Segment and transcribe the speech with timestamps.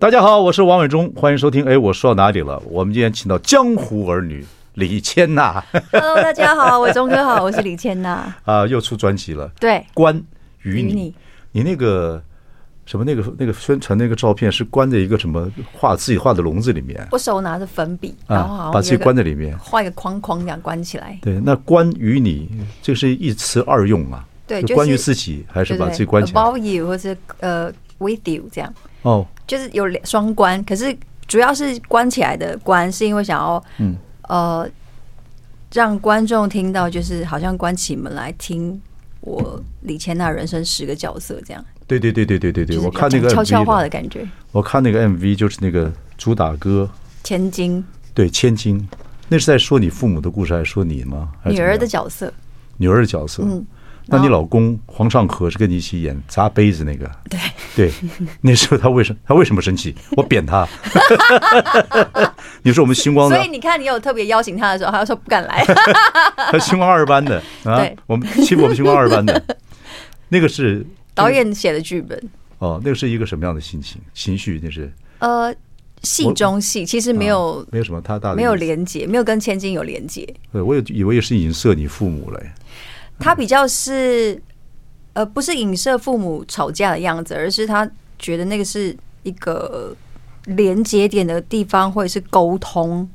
[0.00, 1.62] 大家好，我是王伟忠，欢迎收听。
[1.66, 2.58] 哎，我说到哪里了？
[2.70, 5.62] 我们今天请到江湖儿女李千娜。
[5.92, 8.34] Hello， 大家好，伟忠哥好，我是李千娜。
[8.46, 9.46] 啊，又出专辑了。
[9.60, 10.16] 对，关
[10.62, 11.14] 于你，你，
[11.52, 12.22] 你那个
[12.86, 17.06] 什么那个那个宣传那个照片是关在一个什么画自己画的笼子里面。
[17.10, 21.18] 我手拿着粉笔，然后好把自己关在里面，画一个框框这样关起来。
[21.20, 22.48] 对，那关于你，
[22.80, 24.26] 这是一词二用啊。
[24.46, 26.40] 对，关于自己还是把自己关起来。
[26.40, 28.72] About you 或者呃 with you 这样。
[29.02, 29.26] 哦。
[29.50, 33.96] 就是有两双关，可是主要是关起来的关，是因为想要嗯
[34.28, 34.64] 呃
[35.72, 38.80] 让观众听到，就是好像关起门来听
[39.22, 41.64] 我李千娜人生十个角色这样。
[41.88, 44.24] 对对对对对对对，我看那个悄悄话的感觉。
[44.52, 46.88] 我看那个 MV 就是那个主打歌
[47.26, 47.82] 《千金》。
[48.14, 48.88] 对，千金，
[49.26, 51.28] 那是在说你父母的故事，还是说你吗？
[51.46, 52.32] 女儿的角色。
[52.76, 53.42] 女儿的角色。
[53.44, 53.66] 嗯。
[54.10, 57.10] 那你老公黄尚和是跟你一起演砸杯子那个？
[57.28, 57.40] 对
[57.76, 57.92] 对，
[58.42, 59.94] 那时候他为什么他为什么生气？
[60.16, 60.66] 我扁他。
[62.62, 65.64] 你说我们星光的，所以你看你有特别邀请他的时候，他说不敢来。
[66.50, 69.42] 他星光二班的啊，我们欺负我们星光二班的，
[70.28, 72.20] 那个是导演写的剧本。
[72.58, 74.60] 哦，那个是一个什么样的心情情绪？
[74.62, 75.54] 那是呃，
[76.02, 80.26] 戏中戏，其实没有没有什么太大的没有连接，没有跟千金有连接。
[80.52, 82.50] 对，我也以为是影射你父母嘞。
[83.20, 84.42] 他比较是，
[85.12, 89.94] 呃，不是影射父母吵架的样子，而是他觉得那个是一个
[90.46, 93.08] 连接点的地方，或者是沟通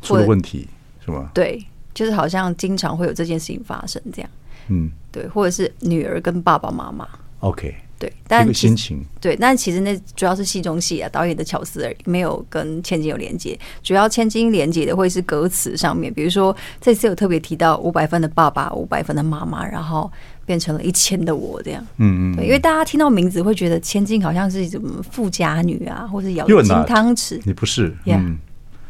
[0.00, 0.68] 出了问题，
[1.04, 1.30] 是吗？
[1.34, 4.30] 对，就是好像经常会有这件事情发生这样。
[4.68, 7.08] 嗯，对，或者是女儿跟爸爸妈妈。
[7.40, 7.74] OK。
[8.02, 13.56] 对，但心情对，但其实那主要是戏中戏啊，导演的巧思而已，没有跟千金有连接。
[13.80, 20.10] 主要千金连接的会是歌词上面，比如说这次有特别提到五百分的爸爸，五百分的妈妈，然后
[20.44, 21.86] 变成了一千的我这样。
[21.98, 27.40] 嗯嗯，对，因为大家听到名字会觉得千金好像是什么富家女啊，或者舀金汤匙。
[27.44, 28.36] 你不是，嗯，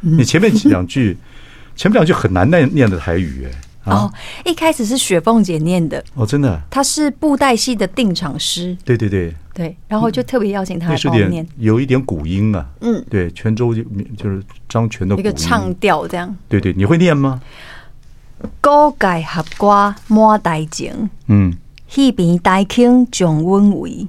[0.01, 1.19] 你前面两句，
[1.77, 3.51] 前面两句很难念念的台语哎。
[3.85, 4.13] 哦，
[4.45, 6.03] 一开始是雪凤姐念的。
[6.15, 9.35] 哦，真的，她是布袋戏的定场诗，对对对。
[9.55, 13.83] 对，然后就特别邀请她来帮我念，有一点古音啊，嗯，对，泉州就
[14.17, 17.43] 就是张泉的一个唱调这样，对对，你会念吗？
[18.63, 21.53] 高盖合瓜满台情，嗯，
[21.87, 24.09] 戏边台倾将温围，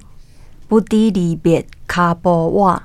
[0.70, 2.82] 不知离别卡波瓦，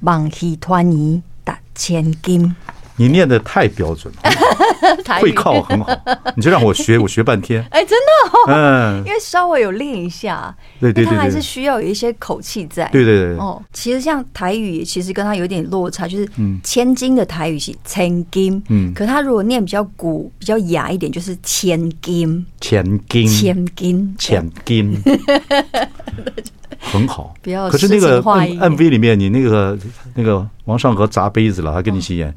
[0.00, 2.56] 望戏团圆达千金。
[3.02, 4.30] 你念的太标准了，
[5.18, 5.92] 会靠很好，
[6.36, 7.60] 你就让我学， 我学半天。
[7.70, 12.88] 哎，真的，嗯，因为稍微有练一下，对对对，他还是需要有一些口气在。
[12.92, 16.28] 对对对，哦，其实像台语，其实跟他有点落差，就是
[16.62, 24.96] 千金的台语是千金，嗯，可他如果念比较古、比较雅一点，就是千金，千金，千金，千金，
[26.78, 27.34] 很好。
[27.68, 29.76] 可是那个 MV 里面，你那个
[30.14, 32.32] 那个王尚和砸杯子了，还跟你一起演。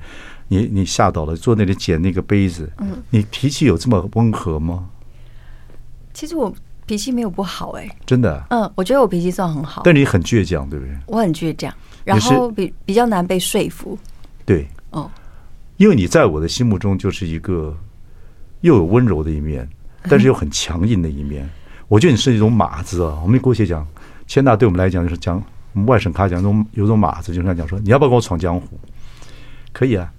[0.48, 2.72] 你你吓到了，坐那里捡那个杯子。
[2.78, 4.90] 嗯，你脾气有这么温和吗？
[6.14, 6.54] 其实我
[6.86, 8.46] 脾气没有不好哎，真的。
[8.50, 9.82] 嗯，我觉得我脾气算很好。
[9.84, 10.96] 但你很倔强，对不对？
[11.08, 11.74] 我很倔强，
[12.04, 13.98] 然后比比较难被说服。
[14.46, 15.10] 对，哦，
[15.78, 17.76] 因为你在我的心目中就是一个
[18.62, 19.68] 又有温柔的一面，
[20.04, 21.50] 但是又很强硬的一面。
[21.88, 23.20] 我觉得你是一种马子啊。
[23.24, 23.86] 我们过去讲，
[24.28, 28.80] 千大对我们来讲就是讲，我们外省卡讲，种有种马子，就像讲说，你要不要跟我闯江湖？
[29.74, 30.12] 可以啊。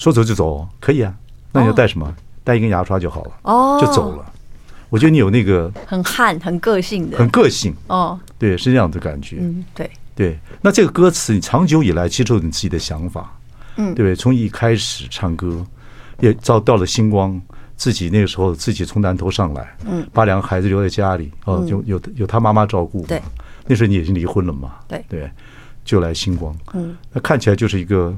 [0.00, 1.14] 说走就走，可以啊。
[1.52, 2.10] 那你要带什么？
[2.42, 3.32] 带一根牙刷就好了。
[3.42, 4.32] 哦，就走了。
[4.88, 7.74] 我觉得你有那个很悍、很个性的，很个性。
[7.86, 9.36] 哦，对，是这样的感觉。
[9.40, 10.38] 嗯，对对。
[10.62, 13.30] 那这个歌词，你长久以来其实有你自己的想法，
[13.76, 14.16] 嗯，对不对？
[14.16, 15.62] 从一开始唱歌，
[16.20, 17.38] 也到到了星光，
[17.76, 23.04] 自己那个时候自己从南头上来，嗯，把两个孩子留在家里，哦，就有有他妈妈照顾。
[23.04, 23.20] 对，
[23.66, 24.76] 那时候你已经离婚了嘛？
[24.88, 25.30] 对对，
[25.84, 26.56] 就来星光。
[26.72, 28.16] 嗯，那看起来就是一个。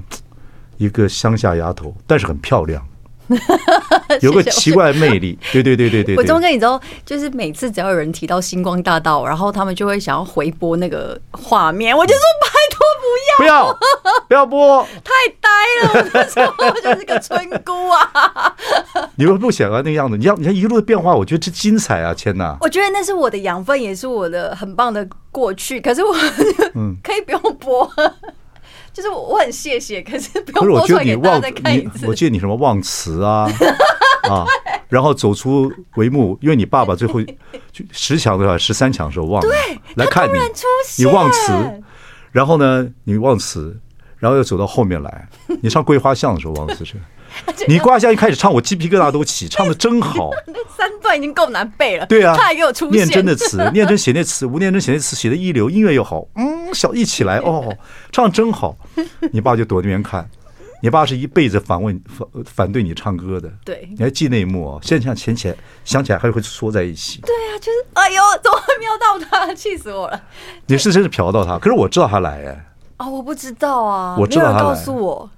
[0.82, 2.82] 一个乡下丫头，但是很漂亮，
[4.20, 5.38] 有个奇怪的魅力。
[5.52, 6.16] 对对对对对，对。
[6.16, 12.86] 我中间你知道，就是每次只要有人提到星光大道，然后他们就会想要回播那个画面，我就说拜托
[13.38, 13.78] 不要，不要
[14.28, 15.48] 不要播，太呆
[15.82, 16.02] 了。
[16.04, 18.56] 我那时候我就是个村姑啊。
[19.16, 20.16] 你们不想要那个样子？
[20.16, 22.12] 你要你看一路的变化，我觉得这精彩啊！
[22.14, 25.80] 天哪，我觉得那是我的养分，也是我的很棒的过去。
[25.80, 26.14] 可是我
[26.74, 27.90] 嗯，可以不用播。
[28.92, 32.06] 就是我很谢谢，可是不可是我觉得你忘再看一次。
[32.06, 33.48] 我记得你什么忘词啊
[34.28, 34.46] 啊，
[34.88, 37.20] 然后走出帷幕，因为你爸爸最后
[37.72, 40.38] 就十强的话，十三强的时候忘了，对，来看你，
[40.98, 41.52] 你忘词，
[42.30, 43.80] 然后呢，你忘词，
[44.18, 45.28] 然后又走到后面来，
[45.62, 46.96] 你唱《桂花巷》的时候忘词去。
[47.68, 50.30] 你挂下一开始唱，我鸡皮疙瘩都起，唱的真好。
[50.46, 52.06] 那三段已经够难背了。
[52.06, 57.74] 对啊，他还给我出现念真的词， 念真写那词，吴念真写那词写的一流，音乐又好，嗯，小一起来哦，
[58.10, 58.76] 唱真好。
[59.32, 60.28] 你爸就躲那边看，
[60.82, 63.50] 你爸是一辈子反问反反对你唱歌的。
[63.64, 64.80] 对，你还记那一幕哦？
[64.82, 67.20] 现在想起来，想起来还会缩在一起。
[67.22, 69.54] 对啊，就是哎呦，怎么会瞄到他？
[69.54, 70.20] 气死我了！
[70.66, 72.66] 你是真是瞟到他，可是我知道他来哎。
[72.98, 75.30] 啊，我不知道啊，我知道他来，告诉我。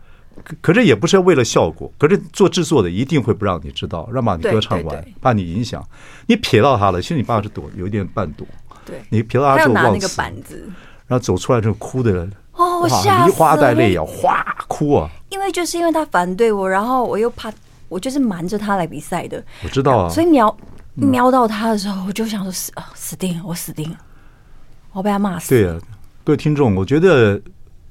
[0.42, 5.86] 可可是也不是为了效果，可是做制作的一定会不让你知道，让把你歌唱完，怕你影响。
[6.26, 8.46] 你瞥到他了，其实你爸是躲，有一点半躲。
[8.84, 10.68] 对，你瞥到他之后忘词，
[11.06, 15.08] 然后走出来之后哭的人哦，我吓梨花带泪啊，哗哭啊。
[15.30, 17.52] 因为就是因为他反对我，然后我又怕，
[17.88, 19.42] 我就是瞒着他来比赛的。
[19.62, 20.54] 我知道啊，所以瞄
[20.94, 23.96] 瞄到他的时候，我就想说死啊，死定了，我死定了，
[24.92, 25.50] 我被他骂死。
[25.50, 25.78] 对啊，
[26.22, 27.40] 各位听众，我觉得。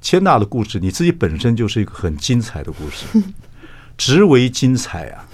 [0.03, 3.05] 千娜的故事，你自己本身就是一个很精彩的故事，
[3.97, 5.25] 直为精彩啊！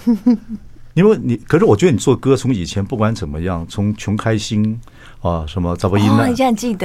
[0.94, 4.80] 因为你，可是我觉得你做歌从以前不管怎么样，从穷开心
[5.22, 6.08] 啊什么怎么音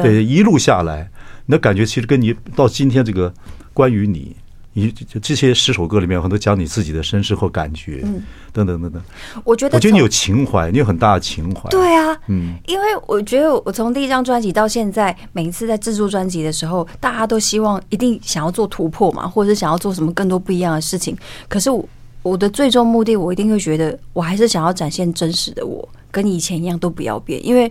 [0.02, 1.10] 对，一路下来，
[1.44, 3.32] 你的感觉其实跟你到今天这个
[3.72, 4.34] 关于你。
[4.76, 4.92] 你
[5.22, 8.20] 这些十首歌里面有很多讲你自己的身世或感觉，嗯，
[8.52, 9.00] 等等等等。
[9.44, 11.70] 我觉得，我觉得你有情怀，你有很大的情怀。
[11.70, 21.16] 对啊，嗯，因为我觉得我从第一张专辑到现在，每一次在制作专辑的时候，大家都希望一定想要做突破嘛，或者是想要做什么更多不一样的事情。
[21.48, 21.88] 可是我
[22.22, 27.70] 我的最终目的，我一定会觉得，我还是想要展现真实的我，跟以前一样都不要变，因为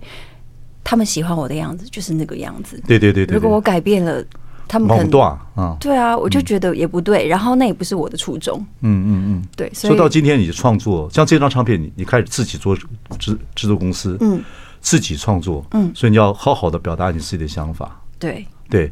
[0.86, 2.82] 他们喜欢我的样子就是那个样子。
[2.88, 4.24] 对对对对，如果我改变了。
[4.68, 8.60] 他们很多啊，对啊，我就觉得也不对，然后那也不是我的初衷。
[8.82, 9.72] 嗯嗯嗯，对。
[9.74, 12.76] 所以说到今天，你的创作，像这张唱片，你你开始自己做
[13.20, 14.42] 制制作公司，嗯，
[14.82, 18.02] 自己创作，嗯，所以你要好好的表达你自己的想法。
[18.18, 18.46] 对。
[18.70, 18.92] 对，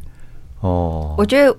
[0.60, 1.56] 哦，我觉得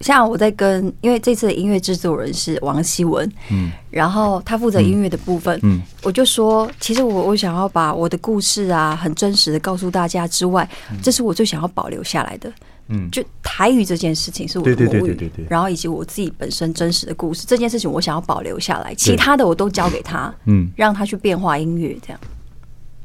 [0.00, 10.66] 像我在跟，因为这次的音乐制作人是王希文，嗯，然后他负责音乐的部分，嗯，我就说，其实我我想要把我的故事啊，很真实的告诉大家之外，
[11.02, 12.50] 这是我最想要保留下来的。
[12.88, 22.20] 嗯，就台语这件事情是我的母语，对对对对对，然后以及我自己本身真实的故事，这件事情我想要保留下来，其他的我都交给他，嗯，让他去变化音乐这样。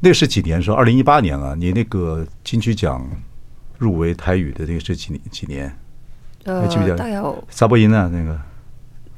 [0.00, 0.76] 那是几年的时候？
[0.76, 3.06] 二零一八年啊，你那个金曲奖
[3.78, 5.20] 入围台语的那个是几年？
[5.30, 5.78] 几年？
[6.44, 6.96] 呃，记不记得？
[6.96, 8.38] 大概有撒播音啊，那个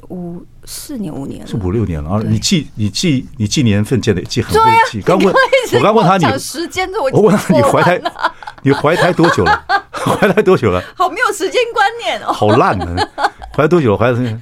[0.08, 2.22] 五四年五年是五六年了啊！
[2.24, 5.02] 你记你记你记年份记得记很会记。
[5.02, 8.00] 刚问我刚问他你时间，我我问他你怀胎
[8.66, 9.64] 你怀胎多久了？
[9.94, 10.82] 怀胎多久了？
[10.96, 12.32] 好没有时间观念哦！
[12.32, 13.08] 好烂啊，
[13.54, 13.96] 怀多久了？
[13.96, 14.36] 怀胎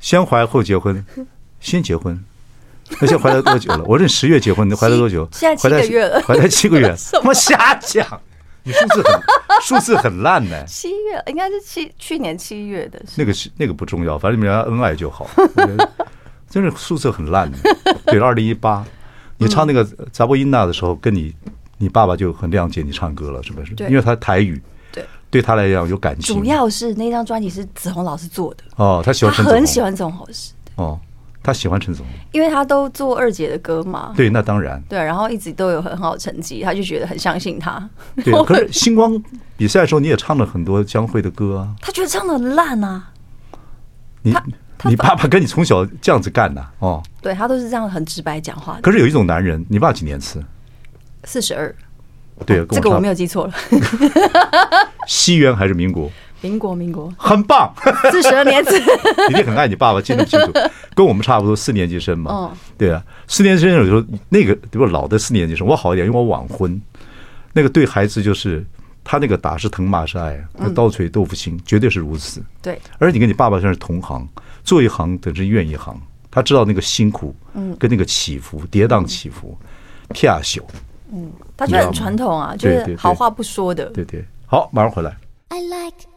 [0.00, 1.06] 先怀后结婚，
[1.60, 2.20] 先结婚，
[3.00, 3.84] 那先怀了多久了？
[3.84, 5.28] 我认十月结婚，你怀胎多久？
[5.30, 8.20] 现在七个月了，怀胎七个月， 他妈瞎讲！
[8.64, 9.22] 你数字很
[9.62, 10.64] 数字很烂呢。
[10.66, 15.30] 七月应该是七去年七月的，那个是那个不重要，反正你们俩恩爱就好。
[16.50, 17.58] 真是数字很烂的。
[18.06, 18.84] 对，二零一八，
[19.36, 21.32] 你唱那个杂波音娜的时候，跟你
[21.78, 23.74] 你爸爸就很谅解你唱歌了，是不是？
[23.88, 24.60] 因为他台语。
[24.90, 30.98] 对对他来讲有感情，主要是那张专辑是子红老师做的哦，他喜欢陈很喜欢陈子鸿老师哦，
[31.42, 37.86] 他喜欢陈子鸿，因为他都做二姐的歌嘛，对，那当然，对，然后一直都有很好的成绩，他就觉得很相信他。
[38.24, 39.22] 对， 可是星光
[39.58, 43.10] 比赛的时候你也唱了很多江蕙的歌啊，他觉得唱的很烂啊。
[44.22, 44.34] 你
[44.84, 47.02] 你爸爸跟你从小这样子干的哦？
[47.20, 48.78] 对他都是这样很直白讲话。
[48.82, 50.42] 可是有一种男人，你爸几年次？
[51.24, 51.74] 四十二。
[52.46, 53.54] 对，这个我没有记错了。
[55.06, 56.10] 西元还是民国？
[56.40, 57.74] 民国，民国，很棒。
[58.12, 60.52] 四十二年次，你 一定很爱你爸爸，记得清楚。
[60.94, 62.30] 跟我们差不多，四年级生嘛。
[62.32, 66.80] 嗯，对啊，四年级生有时候那个，比如老的四年级生，我好一点，因为我晚婚。
[67.52, 68.64] 那个对孩子就是
[69.02, 72.40] 他那个打是疼，骂是爱，那刀锤豆腐心，绝对是如此。
[72.62, 74.24] 对，而你跟你爸爸算是同行，
[74.62, 76.00] 做一行等于愿一行。
[76.30, 79.58] 他知道那个辛苦，嗯，跟那个起伏，跌宕起伏，
[80.14, 80.62] 跳朽。
[81.12, 83.86] 嗯，他就很传统啊，就是好话不说的。
[83.90, 85.16] 对对，好，马上回来。
[85.48, 86.08] I like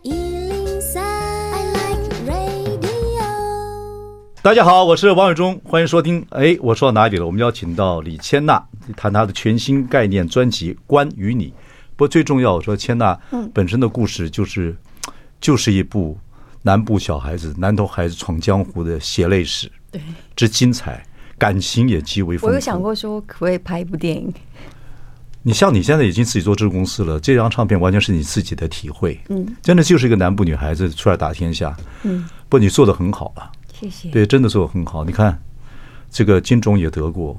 [4.44, 6.26] 大家好，我是王伟忠，欢迎收听。
[6.32, 7.26] 哎，我说到哪里了？
[7.28, 8.62] 我们邀请到李千娜
[8.98, 11.50] 谈她的全新概念专辑《关于你》。
[11.96, 13.18] 不过最重要，我说千娜
[13.54, 14.76] 本身的故事就是，
[15.40, 16.18] 就是一部
[16.64, 20.02] 南部小孩子、南投孩子闯江湖的血泪史，对，
[20.36, 21.06] 之精彩，
[21.38, 22.48] 感情也极为丰富。
[22.48, 24.34] 我有想过说，可不可以拍一部电影？
[25.44, 34.10] 你像你现在已经自己做制作公司了，这张唱片完全是你自己的体会，嗯，真的就是一个南部女孩子出来打天下，嗯，不，你做的很好了，谢谢。
[34.10, 35.04] 对，真的做的很好。
[35.04, 35.42] 你看，
[36.12, 37.36] 这个金钟也得过，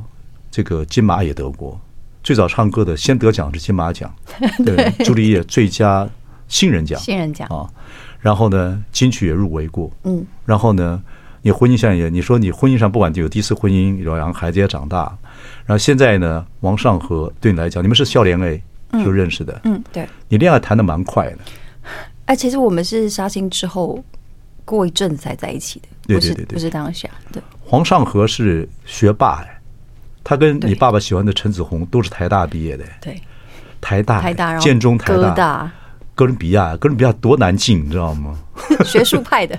[0.50, 1.80] 这个金马也得过。
[2.25, 4.12] 最早唱歌的先得奖是金马奖，
[4.64, 6.09] 对，朱丽叶最佳
[6.49, 7.71] 新人奖，新人奖啊。
[8.21, 10.25] 然后呢，金曲也入围过，嗯。
[10.44, 11.02] 然后呢，
[11.43, 15.17] 你婚姻上也，你说你婚姻上不管有第一次婚姻，然后孩子也长大，
[15.67, 18.63] 然后现在呢，王上和对你来讲，你们是笑脸 A
[19.05, 20.09] 就认识的，嗯，对。
[20.29, 21.39] 你恋爱谈的蛮快的，
[22.27, 24.03] 哎，其实我们是杀青之后
[24.65, 27.09] 过一阵子才在一起的，对对对对，不是当下。
[27.33, 29.59] 对，黄尚和是学霸哎。
[30.25, 33.21] 他跟你爸爸喜欢的陈子红都是台大毕业的，对，
[33.81, 35.73] 台大、台大、建中、台大、大
[36.15, 38.39] 哥伦比亚、哥伦比亚多难进，你知道吗？
[38.87, 39.59] 学术派的，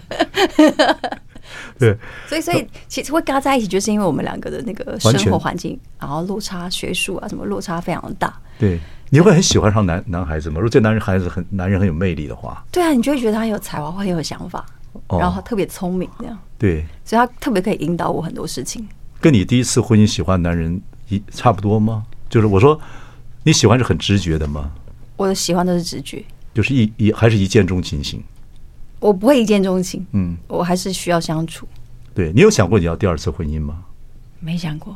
[1.79, 8.33] 对，所以所以其实会跟他在一起，就是因为我们两个的那个生活环境，然后落差学术啊什么落差非常大。
[8.59, 10.55] 对，你会很喜欢上男男孩子吗？
[10.55, 14.65] 如果这男人孩子很男人很有魅力的话，对啊，你就会觉得他很有才华，会很有想法，
[15.09, 16.37] 然后特别聪明这样。
[16.57, 18.87] 对，所以他特别可以引导我很多事情。
[19.19, 22.05] 跟你第一次婚姻喜欢男人一差不多吗？
[22.29, 22.79] 就是我说
[23.43, 24.71] 你喜欢是很直觉的吗？
[25.15, 28.23] 我的喜欢都是直觉，就是一一还是一见钟情型？
[29.03, 31.67] 我不会一见钟情，嗯，我还是需要相处。
[32.15, 33.83] 对，你有想过你要第二次婚姻吗？
[34.39, 34.95] 没想过。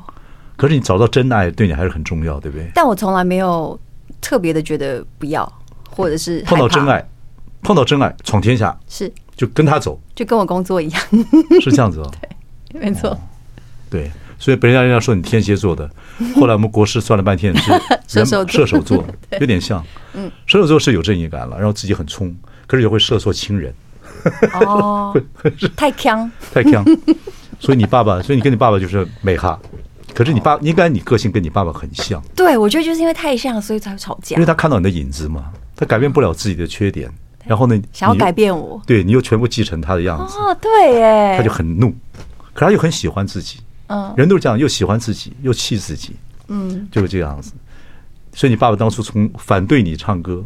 [0.55, 2.71] 可是你找到真爱对你还是很重要，对不对？
[2.73, 3.77] 但我从来没有
[4.21, 5.45] 特别的觉得不要，
[5.89, 7.05] 或者是碰到真爱，
[7.61, 11.01] 碰到真爱闯天下是就跟他走，就跟我工作一样，
[11.59, 12.09] 是这样子哦。
[12.71, 13.19] 对，没错。
[13.89, 14.09] 对，
[14.39, 15.89] 所以别人家人家说你天蝎座的，
[16.39, 17.71] 后来我们国师算了半天是
[18.07, 19.03] 射 手射手座，
[19.41, 19.83] 有点像。
[20.13, 22.33] 嗯，射手座是有正义感了，然后自己很冲，
[22.67, 23.73] 可是也会射错亲人。
[24.53, 25.15] 哦，
[25.75, 26.83] 太强，太强。
[27.59, 29.59] 所以你爸爸，所以你跟你爸爸就是美哈，
[30.13, 32.21] 可是你爸应该你个性跟你爸爸很像。
[32.35, 34.35] 对，我觉得就是因为太像，所以才会吵架。
[34.35, 37.09] 因为他看到你的影子嘛，他改变不了自己的缺点，
[37.45, 40.37] 然后呢，想要改变我，对你又全部继承他的样子。
[40.37, 41.91] 哦，对耶，他就很怒，
[42.53, 43.59] 可他又很喜欢自己。
[43.87, 46.15] 嗯，人都是这样，又喜欢自己，又气自己，
[46.49, 47.53] 嗯，就是这样子。
[48.33, 50.43] 所以你爸爸当初从反对你唱歌，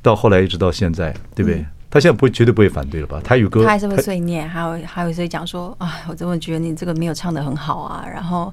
[0.00, 1.64] 到后来一直到现在，对不对？
[1.92, 3.20] 他现在不会，绝对不会反对了吧？
[3.22, 8.02] 他有歌，他还是会碎念，还有还有所以讲说啊，我怎么觉得你这个没有唱的很好啊。
[8.10, 8.50] 然后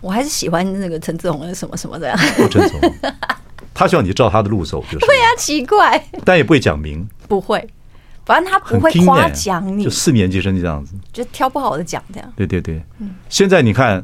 [0.00, 2.16] 我还是喜欢那个陈志宏的什么什么的。
[2.16, 2.94] 陈志宏，
[3.74, 7.68] 他希望你照他的路走，就是对呀，奇怪，但也不会讲明，不会。
[8.24, 12.32] 反正他不会夸奖你，就四年级生这样子，就挑不好的讲这样。
[12.34, 12.82] 对对对，
[13.28, 14.02] 现在你看，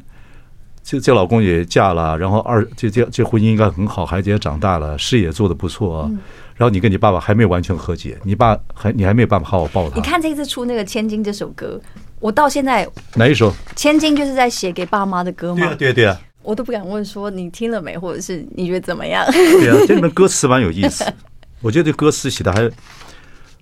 [0.82, 6.10] 这这老公也嫁了，然后二这这这婚姻应该很好，孩子也长大了，事业做得不错啊。
[6.58, 9.96] 然后你跟你爸爸还没有完全和解，你爸还你还没有办法好好抱他。
[9.96, 11.80] 你看这次出那个《千金》这首歌，
[12.20, 13.50] 我到现在哪一首？
[13.74, 15.60] 《千金》就是在写给爸妈的歌吗？
[15.60, 19.24] 对啊对啊对啊，我都不敢问说你听了没，或者是你觉得怎么样？
[19.32, 21.04] 对啊， 这里面歌词蛮有意思，
[21.62, 22.70] 我觉得这歌词写的还。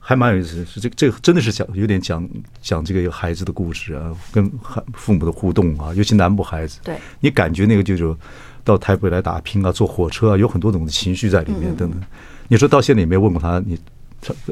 [0.08, 2.24] 还蛮有意思，是这这真的是讲有点讲
[2.62, 4.48] 讲这个孩子的故事啊，跟
[4.94, 8.16] 父母的互动啊，尤其南部孩子，对，你感觉那个就是
[8.62, 12.00] 到台北来打拼啊，坐火车啊，有很多种的情绪在里面等等。
[12.48, 13.78] 你说到现在也没有问过他，你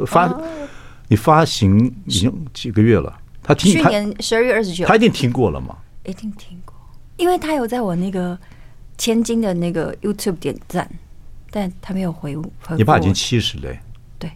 [0.07, 0.41] 发
[1.09, 5.77] 你发行已经几个月了，他听去年十二月二十九，他一定听过了嘛？
[6.05, 6.75] 一定听过，
[7.17, 8.39] 因为他有在我那个
[8.99, 10.89] 千金的那个 YouTube 点赞，
[11.51, 12.45] 但他没有回我。
[12.77, 13.75] 你爸已经七十了，
[14.19, 14.31] 对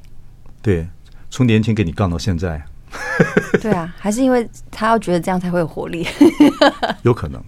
[0.63, 0.87] 对。
[1.31, 2.65] 从年轻给你杠到现在，
[3.61, 6.07] 对啊，还是因为他要觉得这样才会有活力，
[7.05, 7.39] 有可能，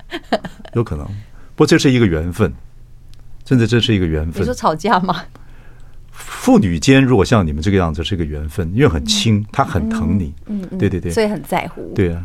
[0.75, 1.07] 有可能。
[1.07, 2.53] 不过这是一个缘分，
[3.43, 4.43] 真的这是一个缘分。
[4.43, 5.25] 你说吵架吗？
[6.21, 11.93] 父女间如果像你们这个样子，是一个缘分，因为很亲，他很疼你，嗯，对对对，所以很在乎。
[11.95, 12.25] 对啊，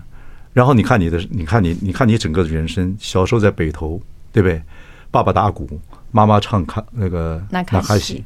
[0.53, 3.99] 然后你看你的，你看你，你看你整个的人生，小时候在北头，
[4.31, 4.61] 对不对？
[5.09, 5.67] 爸爸打鼓，
[6.11, 8.23] 妈妈唱卡那个那卡西，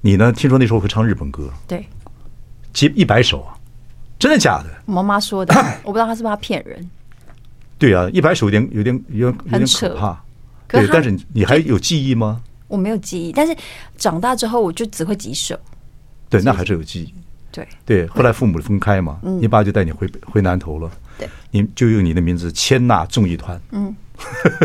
[0.00, 0.32] 你呢？
[0.32, 1.84] 听说那时候会唱日本歌，对。
[2.72, 3.54] 几一百首啊，
[4.18, 4.70] 真的假的？
[4.86, 6.90] 我妈妈说的， 我不知道她是不是她骗人。
[7.78, 10.22] 对啊，一百首有点有点有点有点可怕。
[10.68, 12.40] 对，但是你还有记忆吗？
[12.68, 13.56] 我没有记忆，但是
[13.96, 15.58] 长大之后我就只会几首。
[16.30, 17.14] 对，那还是有记忆。
[17.50, 20.90] 对对，后来父母分开嘛，你爸就带你回回南头了。
[21.18, 23.58] 对，你就用你的名字千娜综艺团。
[23.72, 23.96] 嗯，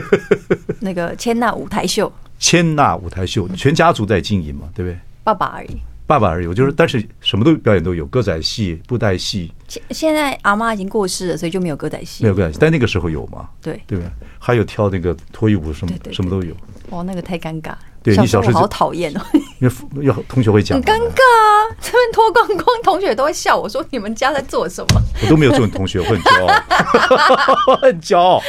[0.81, 2.11] 那个千娜舞台秀。
[2.37, 4.99] 千娜舞台秀，全家族在经营嘛，对不对？
[5.23, 5.77] 爸爸而已。
[6.05, 9.49] 爸爸而已，我就是，但是什么都表演都有，歌仔戏、布袋戏。
[9.69, 12.25] 现现在阿妈已经过世了，所以就没有歌仔戏。
[12.25, 13.49] 没有歌仔戏，但那个时候有嘛？
[13.61, 14.11] 对对不对？
[14.37, 16.53] 还有跳那个脱衣舞什么什么都有。
[16.89, 17.73] 哦，那个太尴尬。
[18.03, 19.21] 对你小时候好讨厌哦，
[19.61, 20.77] 因为要同学会讲。
[20.77, 28.41] 很尴尬啊，这边脱光光，同学都会笑我说：“你们家在做什么？”我都没有这种同学，我很骄傲， 我很骄傲，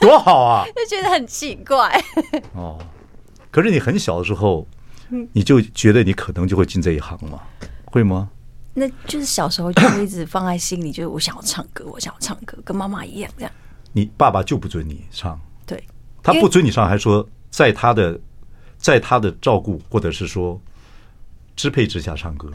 [0.00, 0.64] 多好啊！
[0.74, 2.02] 就觉得很奇怪。
[2.54, 2.78] 哦。
[3.50, 4.66] 可是你很小的时候，
[5.32, 7.38] 你就觉得你可能就会进这一行吗？
[7.84, 8.30] 会吗？
[8.72, 13.52] 那就是小时候就会一直放在心里，就是我想要唱歌，我想要唱歌，跟妈妈一样这样。
[13.92, 15.84] 你爸爸就不准你唱，对，
[16.22, 18.18] 他不准你唱，还说在他的
[18.82, 20.60] 在他的照顾或者是说
[21.56, 22.50] 支配之下唱歌。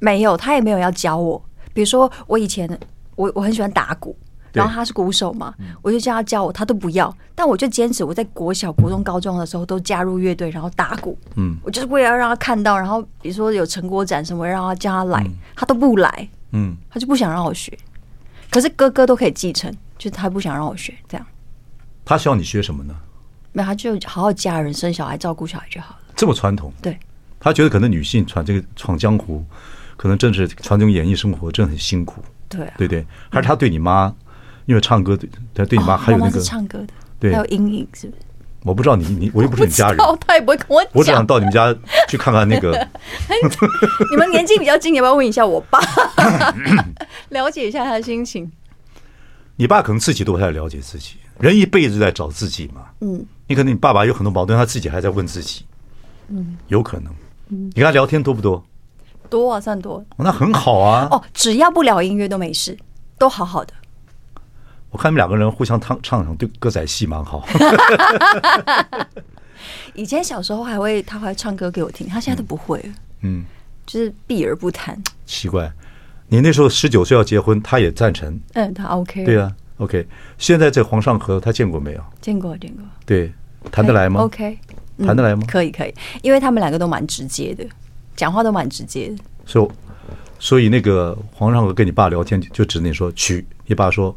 [0.00, 1.40] 没有，他也没有要教我。
[1.72, 2.68] 比如说，我以前
[3.14, 4.16] 我我很喜欢打鼓，
[4.52, 7.14] 然后他是鼓手嘛，我就叫他教我，他都不要。
[7.34, 11.16] 但我就坚持，我在国小、国中、高中的时候都加入乐队，然后打鼓。
[11.36, 16.28] 嗯，我就是为了让他看到，然后比如说有成果展什么，让他叫他来，他都不来。
[16.52, 17.78] 嗯，他就不想让我学。
[18.50, 19.70] 可是哥哥都可以继承。
[19.98, 21.26] 就他不想让我学这样，
[22.04, 22.94] 他希望你学什么呢？
[23.58, 26.00] 没有，他就好好嫁人、生小孩、照顾小孩就好了。
[26.14, 26.72] 这么传统？
[26.80, 26.96] 对。
[27.40, 29.44] 他觉得可能女性闯这个闯江湖，
[29.96, 32.22] 可能正是传统演艺生活，真的很辛苦。
[32.48, 33.04] 对、啊，对对。
[33.30, 34.14] 还是他对你妈，
[34.66, 35.18] 因为唱歌，
[35.54, 36.86] 他对你妈还有那个、哦、唱歌的，
[37.18, 38.22] 对，还有阴影，是不是？
[38.64, 40.90] 我不知道你你，我又不是你家人，他也不会跟我讲。
[40.94, 41.74] 我只想到你们家
[42.08, 42.70] 去看看那个。
[44.10, 45.78] 你们年纪比较近，要不要问一下我爸，
[47.30, 48.50] 了解一下他的心情？
[49.54, 52.86] 你爸可能自己都不太了解自己，人一辈子在找自己嘛。
[53.00, 55.64] 嗯，你可能你爸爸有很多矛盾，他自己还在问自己。
[56.28, 57.12] 嗯，有可能。
[57.48, 58.62] 嗯，你跟他聊天多不多？
[59.30, 60.04] 多啊，算多。
[60.16, 61.08] 那很好啊。
[61.12, 62.76] 哦，只要不聊音乐都没事，
[63.18, 63.72] 都好好的。
[64.90, 67.46] 我看你们两个人互相唱唱唱对歌仔戏蛮好。
[69.94, 72.88] 以前小时候还会，他会唱歌给我听，他现在都不会了。
[73.20, 73.44] 嗯，
[73.86, 75.00] 就是避而不谈。
[75.26, 75.70] 奇怪。
[76.28, 78.38] 你那时候十九岁要结婚，他也赞成。
[78.54, 79.24] 嗯，他 OK。
[79.24, 80.06] 对啊，OK。
[80.36, 82.04] 现在在黄上河，他见过没有？
[82.20, 82.84] 见过，见过。
[83.06, 83.32] 对，
[83.72, 84.58] 谈得来吗？OK。
[85.04, 85.42] 谈得来吗？
[85.46, 87.64] 可以，可以，因为他们两个都蛮直接的，
[88.16, 89.16] 讲话都蛮直接的。
[89.46, 89.70] 所以，
[90.40, 94.16] 所以那个黄上河跟你爸聊天，就只能说娶，你爸说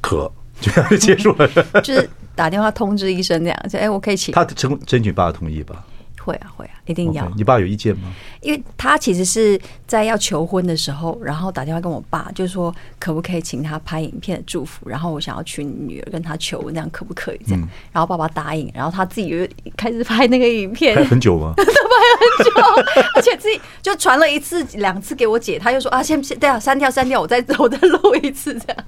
[0.00, 0.30] 可，
[0.60, 1.48] 就这样就结束了。
[1.80, 4.34] 就是打电话通知一声这样，就哎，我可以请。
[4.34, 5.84] 他争争取爸的同意吧。
[6.26, 7.24] 会啊会啊，一定要。
[7.24, 8.12] Okay, 你爸有意见吗？
[8.40, 17.40] 因为他其实是在要求婚的时候，然后打电话跟我爸，就说可不可以请他拍影片的祝福，然后我想要娶女儿跟他求婚，这样可不可以？
[17.46, 21.54] 这样，嗯、然后爸爸答应，然后他自己就开始拍那个影片， 拍很久吗？
[21.56, 21.70] 他拍
[22.18, 28.84] 很久，而且自己就传了一次两次给我姐，他就说啊，先先对啊，删掉删掉，我再我再录一次，这样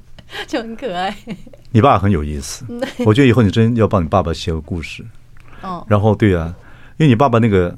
[0.49, 1.17] 就很可爱。
[1.71, 2.65] 你爸很有意思，
[3.07, 5.05] 我觉得以后你真要帮你爸爸写个故事。
[5.63, 6.55] 哦，然后对啊。
[6.99, 7.77] 因为你爸爸那个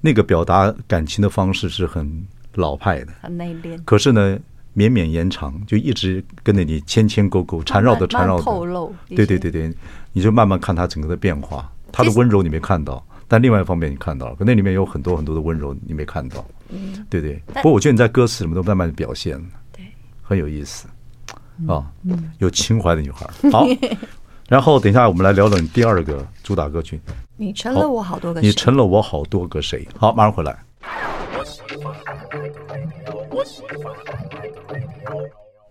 [0.00, 3.82] 那个表达感情的方式是很老派的，很内敛。
[3.84, 4.38] 可是呢，
[4.74, 8.42] 绵绵延长，就一直跟着你牵牵勾勾，缠绕的缠绕的。
[8.42, 8.94] 透露。
[9.08, 9.74] 对对对对，
[10.12, 11.70] 你就慢慢看他整个的变化。
[11.90, 16.44] 他的温柔你没看到，但另外一方面你看到了，可那里面有很多很多的温柔你没看到。
[16.68, 17.40] 嗯，对对。
[17.54, 19.38] 不过我觉得你在歌词什么都慢慢的表现，
[19.72, 19.84] 对，
[20.20, 20.86] 很有意思
[21.66, 21.90] 啊，
[22.38, 23.26] 有情怀的女孩。
[23.50, 23.66] 好。
[24.52, 27.00] 然后等一下，我们来聊聊你第二个主打歌曲。
[27.38, 29.88] 你成了我好多个，你成了我好多个谁？
[29.96, 30.54] 好，马上回来。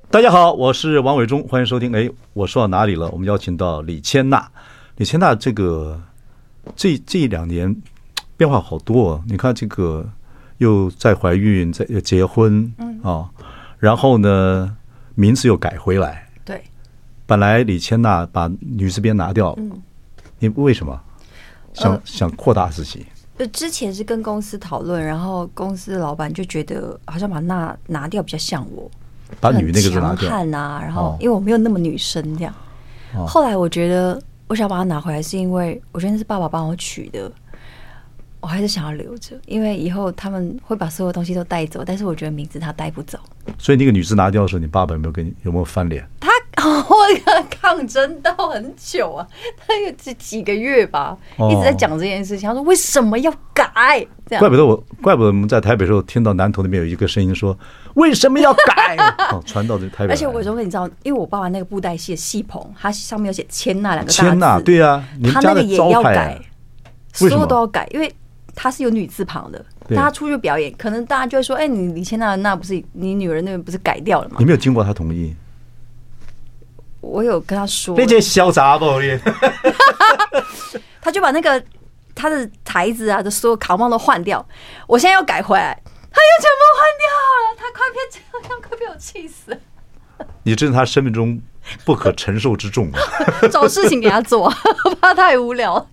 [0.10, 1.96] 大家好，我是王伟忠，欢迎收听。
[1.96, 3.08] 哎，我说到哪里了？
[3.12, 4.50] 我们邀请到李千娜。
[4.98, 6.02] 李千娜，这个
[6.76, 7.76] 这这两年
[8.36, 9.22] 变化好多啊。
[9.28, 10.04] 你看，这个
[10.58, 13.30] 又在怀孕，在结婚啊，
[13.78, 14.76] 然后呢，
[15.14, 16.28] 名字又改回来。
[17.32, 19.72] 本来李千娜把女字边拿掉，嗯，
[20.40, 21.02] 你为什么
[21.74, 23.06] 想、呃、想扩大自己？
[23.40, 28.92] 就之前是跟公司讨论，然后公司老板就觉得好像把那拿掉比较像我，
[29.40, 32.54] 把女那个字拿掉啊，然后因为我没有那么女生这样。
[33.16, 37.32] 哦、后来我觉得我想把它拿回来，是因为我觉得那是爸爸帮我取的，
[38.42, 43.18] 我还是想要留着，因为以后他们会把所有东西都带走，但是我觉得名字他带不走。
[43.58, 46.06] 所以那个女字拿掉的时候，你爸爸有没有跟你有没有翻脸？
[46.20, 46.30] 他。
[46.62, 49.26] 我跟抗争到很久啊，
[49.58, 51.18] 他有几几个月吧，
[51.50, 52.48] 一直在讲这件事情。
[52.48, 54.06] 他说为什么要改？
[54.28, 57.58] 这样怪不得我，怪不得我们在台北时候听到南投那边有一个声音说
[57.96, 58.98] 为什么要改？
[59.32, 60.14] 哦，传到这台北。
[60.14, 64.22] 而且我说你知道，因为我爸爸那个布袋戏的戏棚，它上面有写“千娜”两个大字。
[64.22, 66.40] 千娜，对啊，他那个也要改，
[67.14, 68.14] 所有都要改，因为
[68.54, 69.64] 他是有女字旁的。
[69.90, 75.34] 大家出去表演，可能大家就会说：“哎，你李千娜那不是你女儿那边不是改掉了吗？”你没有经过他同意。
[77.02, 79.20] 我有跟他说，那件小杂不？
[81.02, 81.62] 他就把那个
[82.16, 84.46] 他的台子啊的所有卡帽都换掉。
[84.88, 87.56] 我现在要改回来，他又全部换掉了。
[87.58, 89.58] 他快变这样，快被我气死了。
[90.44, 91.42] 你真是他生命中
[91.84, 93.00] 不可承受之重啊！
[93.52, 94.52] 找事情给他做，
[95.02, 95.88] 怕太无聊。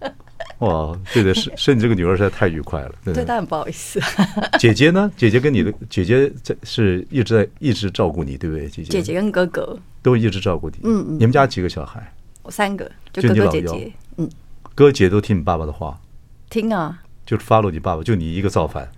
[0.67, 2.93] 哇，对的，是是你这个女儿实在太愉快了。
[3.05, 4.01] 对，对他很不好意思。
[4.59, 5.11] 姐姐呢？
[5.17, 8.69] 姐姐跟你的姐姐在是一直在一直照顾你，对不对？
[8.69, 9.79] 姐姐，姐姐跟哥哥。
[10.03, 10.77] 都一直照顾你。
[10.83, 11.15] 嗯嗯。
[11.19, 12.13] 你们家几个小孩？
[12.43, 13.93] 我三个，就哥哥姐姐。
[14.17, 14.29] 嗯。
[14.75, 16.01] 哥姐都听你爸爸的话，
[16.51, 18.89] 听啊，就是 follow 你爸爸，就你一个造反。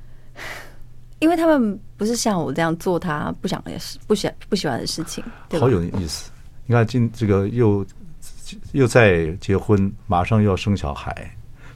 [1.20, 5.22] 因为他们不是像我这样做他不想的事、不喜不喜欢的事情，
[5.58, 6.30] 好有意思。
[6.64, 7.84] 你看，今这个又
[8.72, 11.30] 又在结婚，马上又要生小孩，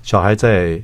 [0.05, 0.81] 小孩在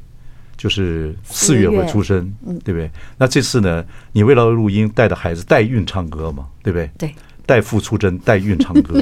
[0.57, 2.29] 就是四月会出生，
[2.65, 2.91] 对不对？
[3.17, 6.91] 那这次呢，你为了录音，带着孩子代孕唱歌嘛，对不对？
[6.99, 7.15] 对，
[7.47, 9.01] 代父出征，代孕唱歌。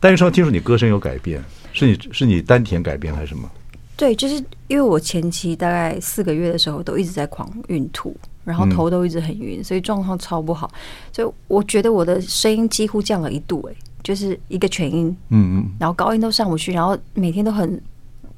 [0.00, 1.40] 代孕唱，听说你歌声有改变，
[1.72, 3.48] 是你是你丹田改变还是什么？
[3.96, 8.16] 对，就是因为我前期大概四个月的时候都一直在狂孕吐。
[8.42, 10.68] 然后头都一直很晕，所以状况超不好。
[11.12, 17.80] 所以我觉得我的声音几乎降了一度，哎，就是一个全音，嗯嗯，然后高音都上不去，然后每天都很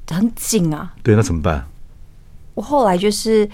[0.08, 0.94] 很紧啊。
[1.02, 1.66] 对，那怎么办？
[2.54, 3.48] 我后来就是，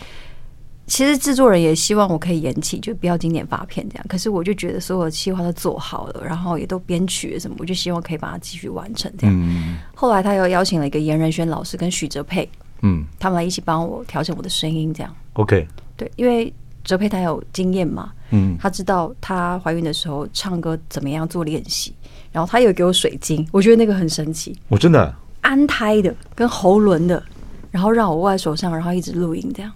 [0.86, 4.04] 其实制作人也希望我可以延期，就不要今年发片这样。
[4.08, 9.36] 可是我就觉得所有的计划都做好了，然后也都编曲什么，我就希望可以把它继续完成这样。
[9.38, 9.78] 嗯。
[9.94, 12.48] 后来他又邀请了一个严仁轩老师跟许哲佩，
[12.82, 15.14] 嗯，他们来一起帮我调整我的声音这样。
[15.34, 15.68] OK。
[15.96, 21.94] 对，因为哲佩他有经验嘛，嗯，他知道她怀孕的时候唱歌怎么样做练习，
[22.32, 24.56] 然后他有给我水晶，我觉得那个很神奇。
[24.68, 27.22] 我真的安胎的跟喉轮的，
[27.70, 29.72] 然后让我握在手上，然后一直录音这样。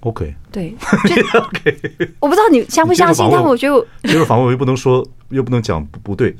[0.00, 0.76] OK，对，
[1.34, 1.80] OK，
[2.20, 6.36] 我不知道你相不相信，但我觉得这个 访问我又不能说，又不能讲不不对，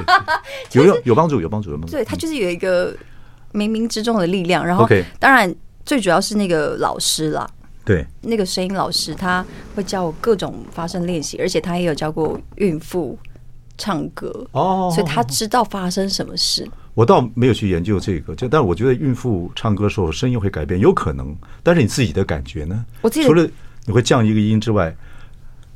[0.72, 1.92] 有有有帮助，有帮助，有帮助。
[1.92, 2.92] 对，他就是有一个
[3.54, 4.86] 冥冥之中的力量，然后
[5.18, 5.54] 当然
[5.86, 7.48] 最主要是那个老师啦。
[7.82, 9.42] 对，那个声音老师他
[9.74, 13.18] 会教我各种发声练习，而且他也有教过孕妇
[13.78, 16.70] 唱歌哦，所以他知道发生什么事。
[16.94, 21.34] 我倒没有去研究这个，就但是我觉得孕妇唱歌的时候声音会改变，有可能。
[21.62, 22.84] 但是你自己的感觉呢？
[23.02, 23.48] 我自己除了
[23.86, 24.94] 你会降一个音之外，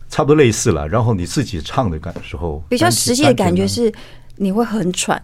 [0.08, 0.88] 差不多类似了。
[0.88, 3.92] 然后你自己唱的感时候，比较实际的感觉是
[4.36, 5.22] 你会很喘。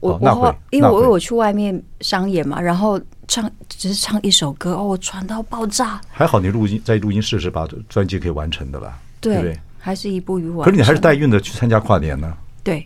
[0.00, 3.00] 我我因为我我去外面商演嘛，然后。
[3.32, 6.00] 唱只是唱一首歌哦，我喘到爆炸。
[6.10, 9.56] 还好你录音在录音室是把专辑可以完成的了，对不对？
[9.78, 10.64] 还是一步一步完。
[10.64, 12.36] 可是你还是代孕的去参加跨年呢？
[12.64, 12.84] 对。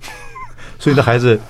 [0.78, 1.40] 所以你的孩子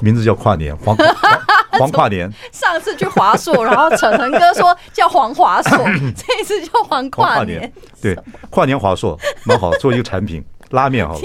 [0.00, 0.96] 名字叫跨年，黄
[1.78, 2.32] 黄跨年。
[2.52, 5.76] 上次去华硕，然后陈恒哥说叫黄华硕，
[6.16, 7.72] 这一次叫黄跨年。
[8.00, 8.16] 对，
[8.50, 11.18] 跨年华硕蛮好，做一个产品 拉面好。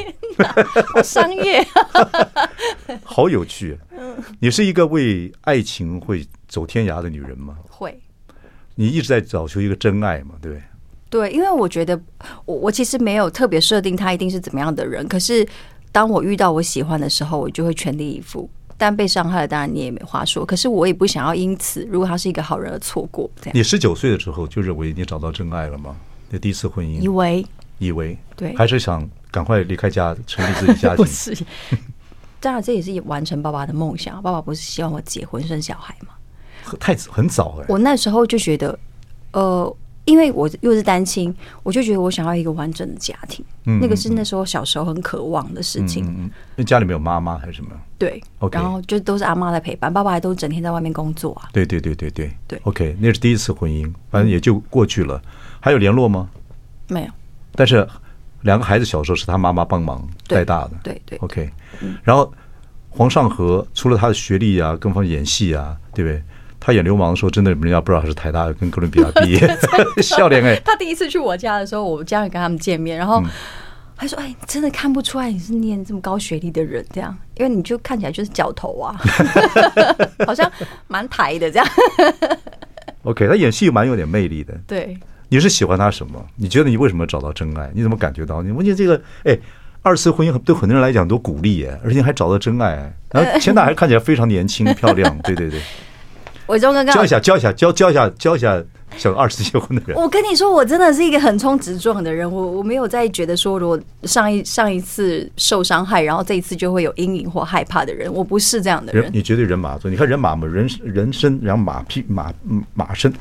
[0.94, 1.66] 好商业，
[3.04, 3.78] 好有趣。
[4.40, 7.56] 你是一个为爱情会走天涯的女人吗？
[7.70, 8.00] 会。
[8.76, 10.36] 你一直在找求一个真爱嘛？
[10.42, 10.64] 对不对？
[11.10, 12.00] 对，因为我觉得
[12.46, 15.48] 我我其实没有特别设定他一定是怎么样的人，可是
[15.92, 18.50] 当我遇到我喜欢的时候，我就会全力以赴。
[18.78, 20.46] 但被伤害了，当然你也没话说。
[20.46, 23.30] 可是我也不想要因此，如果他是一个好人而错过。
[23.42, 23.52] 这样。
[23.56, 25.96] 你十九岁的时候就认为你找到真爱了吗？
[26.30, 27.00] 你第一次婚姻？
[27.00, 27.46] 以为。
[27.80, 28.18] 以为。
[28.36, 28.56] 对。
[28.56, 30.98] 还是想赶快离开家，成立自己家庭？
[31.04, 31.38] 不是。
[32.40, 34.22] 当然，这也是完成爸爸的梦想。
[34.22, 36.14] 爸爸不是希望我结婚生小孩吗？
[36.80, 37.66] 太很早哎！
[37.68, 38.78] 我那时候就觉得，
[39.32, 43.44] 呃，因为我又是单亲，我就觉得我想要一个完整的家庭。
[43.66, 46.06] 嗯，那个是那时候小时候很渴望的事情。
[46.06, 47.72] 嗯，因为家里没有妈妈还是什么？
[47.98, 48.22] 对。
[48.39, 51.50] OK，然后就都是阿妈在陪伴，爸爸还都整天在外面工作啊。
[51.54, 52.60] 对对对对对对。
[52.63, 55.22] OK，那是第一次婚姻，反正也就过去了。
[55.60, 56.30] 还有联络吗？
[56.88, 57.12] 没有。
[57.54, 57.88] 但是。
[58.44, 61.20] 两个孩子小时候是他妈妈帮忙带大的，对对，对。
[61.20, 61.50] OK，
[62.04, 62.30] 然后
[62.89, 66.22] 黄尚和除了他的学历啊，更方演戏啊，对不对？
[66.65, 69.58] 他演流氓的时候，真的人家不知道他是台大跟哥伦比亚毕业，
[70.02, 70.56] 笑脸哎。
[70.63, 73.21] 他第一次去我家的时候，我家人跟他们见面，然后
[73.97, 78.95] 他说：“哎，真的看不出来你是念这么高学历的人，这样，因为你就看起来就是角头啊，
[80.26, 80.49] 好像
[80.88, 81.67] 蛮台的这样。
[83.04, 84.97] ”OK，他演戏蛮有点魅力的，对。
[85.30, 86.23] 你是喜欢他什么？
[86.36, 87.69] 你觉得你为什么找到真爱？
[87.73, 88.41] 你怎么感觉到？
[88.41, 89.38] 你问你这个，哎，
[89.82, 95.60] 二次婚姻对很多人来讲都鼓励耶，而且还找到真爱，然后钱大还看起来非常年轻漂亮，对对对。
[96.48, 98.62] 伟忠哥哥教一下，教一下，教教一下，教一下
[98.98, 99.98] 想二次结婚的人。
[99.98, 109.10] 我跟你说，我真的是一个横冲直撞的人，我我没有在觉得说，如果上一上一次受伤害，然后这一次就会有阴影或害怕的人，我不是这样的人。
[109.14, 112.32] 你绝对人马座，你看人马嘛，人人身，然后马屁马
[112.74, 113.12] 马身。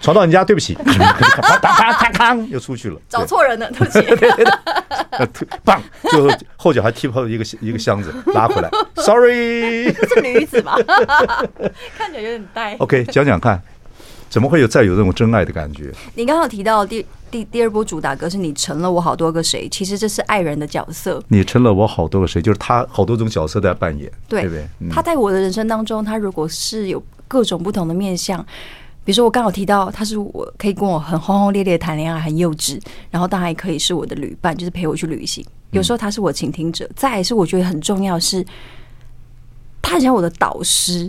[0.00, 10.76] 闯到你家，对不起， 啪啪啪康又出去了，找错人了，对不起，对对对，棒，最后后脚还踢破一个一个箱子，拉回来，sorry，是女子吧？
[11.96, 12.76] 看起来有点呆。
[12.78, 13.60] OK，讲讲看，
[14.28, 15.90] 怎么会有再有这种真爱的感觉？
[16.14, 21.20] 你刚刚提到第第第二波主打歌是你成了我好多个谁，其实这是爱人的角色。
[21.28, 24.68] 你成了我好多个谁，就是他好多种角色在扮演，对不对？
[24.90, 28.44] 他在我的人生当中，他如果是有各种不同的面向。
[29.06, 32.76] 比如说，我刚好提到他是我可以跟我很轰轰烈烈谈恋爱，很幼稚，
[33.08, 35.46] 然后当然也可以是我的旅伴，就是陪我去旅行。
[35.70, 38.44] 有时候他是我倾听者，再来是我觉得很重要是，
[39.80, 41.08] 他很像我的导师，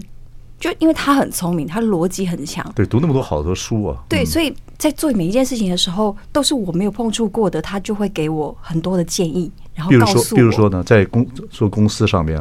[0.59, 12.39] 就因为他很聪明，他逻辑很强，对，读那么多好多书啊，对，所以在做每一件事情的时候，都是我没有碰触过的，他就会给我很多的建议，然后告诉我，比如说呢，在公做公司上面，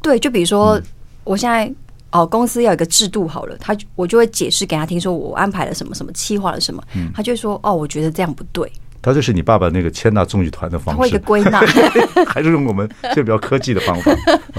[0.00, 0.80] 对，就比如说
[1.24, 1.74] 我现在。
[2.10, 8.70] 哦，公司要有一个制度好了，他我就会解释给他听，说我安排了什么什么，企划了什么，嗯、他就会说哦，我觉得这样不对。
[9.00, 11.60] 他就是你爸爸那个千大综艺团的方式，他会一个归纳，
[12.26, 14.10] 还是用我们这比较科技的方法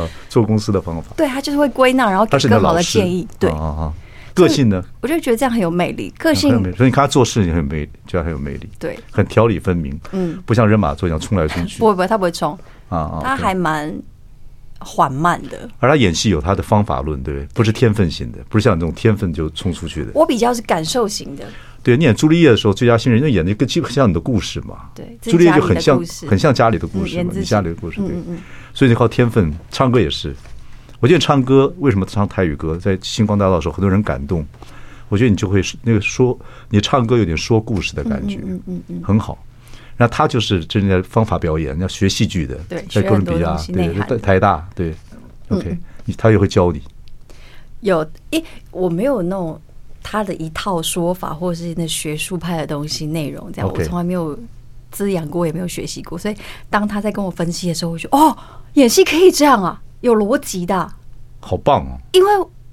[0.02, 1.12] 啊，做公司的方法。
[1.18, 3.28] 对，他就是会归纳，然后给更好的建议。
[3.38, 3.94] 对啊啊，
[4.34, 4.82] 个性呢？
[5.02, 6.52] 我就觉得这样很有魅力，个性。
[6.78, 8.70] 所以你看他做事也很有魅力，就很有魅力。
[8.80, 10.00] 对，很条理分明。
[10.14, 11.80] 嗯，不像人马座一样冲来冲去。
[11.80, 12.58] 不会不会，他不会冲
[12.88, 13.94] 啊啊，他还蛮。
[14.80, 17.48] 缓慢的，而他演戏有他的方法论，对不对？
[17.54, 20.12] 不是天分型的，不是像这种天分就冲出去的。
[20.14, 21.46] 我比较是感受型的。
[21.82, 24.90] 对，你演朱丽叶的时候，最佳新人，那演的个基本像你的故事嘛。
[24.94, 28.02] 对，朱丽叶就很像，很像家里的故事嘛，你家里的故事。
[28.02, 28.10] 对，
[28.74, 30.36] 所以你靠天分，唱歌也是。
[31.00, 34.46] 我觉得唱歌为什么唱台语歌，在星光大道的时候，很多人感动。
[35.08, 36.38] 我觉得你就会那个说，
[36.70, 39.38] 你唱歌有点说故事的感觉，嗯嗯嗯，很好。
[40.02, 42.58] 那他就是真正的方法表演，要学戏剧的，
[42.90, 44.96] 在哥伦比亚，对，台大，对
[45.50, 45.78] ，OK，
[46.18, 46.82] 他也会教你。
[47.82, 48.00] 有，
[48.32, 49.60] 诶，我没有那种
[50.02, 54.40] 他的一套说法，或者是那学术派的东西内容，这样我从来没有
[54.90, 56.18] 滋养过，也没有学习过。
[56.18, 56.36] 所以
[56.70, 58.34] 当他在跟我分析的时候，我就哦，
[58.76, 60.90] 演戏可以这样啊，有逻辑的，
[61.42, 62.00] 好棒哦！
[62.14, 62.30] 因为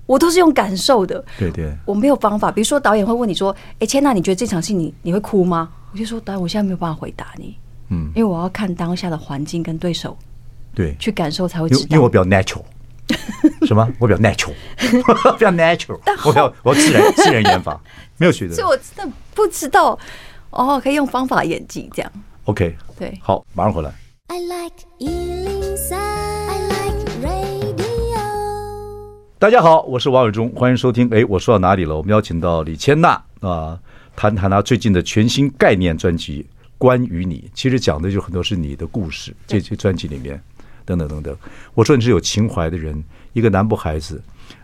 [0.06, 2.52] 我都是用感受的，对对，我没有方法。
[2.52, 7.56] 比如说导演会问你说：“哎，千娜，你觉得这场戏你你会哭吗？”我就说，当然我现在没有办法回答你，
[7.88, 10.14] 嗯，因为我要看当下的环境跟对手，
[10.74, 11.86] 对，去感受才会知道。
[11.88, 12.62] 因为我比较 natural，
[13.66, 13.88] 什么？
[13.98, 17.80] 我比较 natural， 比较 natural，我比较我自然自然演法，
[18.18, 18.52] 没有学的。
[18.54, 19.98] 所以我真的不知道，
[20.50, 22.12] 哦，可以用方法演技这样。
[22.44, 23.90] OK，对，好，马上回来。
[24.26, 28.20] I like 103, I like radio。
[29.38, 31.08] 大家好，我是王伟忠，欢迎收听。
[31.10, 31.96] 哎，我说到哪里了？
[31.96, 33.80] 我们邀请到李千娜啊。
[34.16, 36.42] 谈谈他最近的全新概念专辑
[36.78, 39.34] 《关于你》，其实讲的就很多是你的故事。
[39.46, 40.40] 这些专辑里面，
[40.84, 41.36] 等等等等。
[41.74, 44.20] 我说你是有情怀的人，一个南部孩子，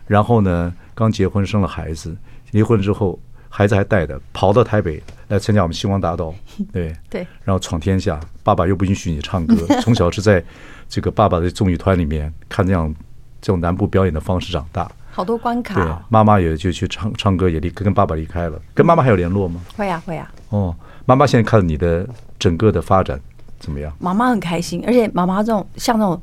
[0.07, 2.17] 然后呢，刚结婚生了孩子，
[2.53, 6.35] 离婚之后孩子还带着，跑到台北来参加我们星光大道，
[6.73, 8.19] 对对，然后闯天下。
[8.43, 10.43] 爸爸又不允许你唱歌，从小是在
[10.89, 12.93] 这个爸爸的综艺团里面看这样
[13.41, 14.91] 这种南部表演的方式长大。
[15.15, 18.59] 好多关卡，对，妈妈也就去唱唱歌，也离跟爸爸离开了。
[18.73, 19.61] 跟妈妈还有联络吗？
[19.77, 20.33] 会啊，会啊。
[20.49, 23.21] 哦，妈妈现在看你的整个的发展
[23.61, 23.93] 怎么样？
[23.99, 26.21] 妈妈很开心，而且妈妈这种像那种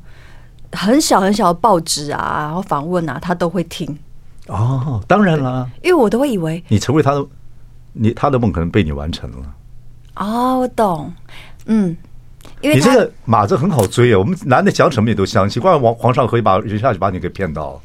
[0.72, 3.96] 很小很小的报纸啊，然后访问啊，她都会听。
[4.48, 7.24] 哦，当然啦，因为我都会以为你成为她的，
[7.92, 9.54] 你她的梦可能被你完成了。
[10.16, 11.12] 哦，我懂。
[11.66, 11.96] 嗯，
[12.60, 17.80] 因为你这个马子很好追啊，我们男的讲什么你都相信，怪王皇上可以把一下就把你给骗到。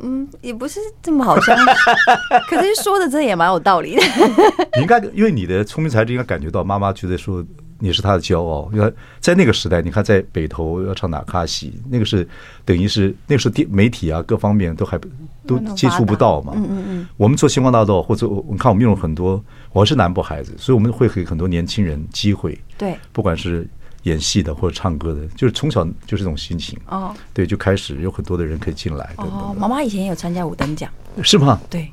[0.00, 1.64] 嗯，也不是这么好相处，
[2.48, 4.02] 可是说的这也蛮有道理的。
[4.76, 7.44] 你应该因为你的聪明才智，应该感觉到妈妈觉得说
[7.80, 8.70] 你是她的骄傲。
[8.72, 12.28] 因为在那个时代，你看在北投要唱哪卡西，那个是
[12.64, 14.98] 等于是那个时候电媒体啊各方面都还
[15.46, 16.52] 都接触不到嘛。
[16.56, 17.08] 嗯嗯嗯。
[17.16, 22.58] 我们做星光大道或者我看我们用了很多，我是南部孩子，所以我们会给很多年轻人机会。
[22.76, 23.68] 对，不管是。
[24.04, 27.14] 演戏的或者唱歌的，就是从小就是这种心情哦。
[27.32, 29.14] 对，就开始有很多的人可以进来。
[29.16, 30.90] 哦，妈妈以前也有参加五等奖，
[31.22, 31.60] 是吗？
[31.68, 31.90] 对，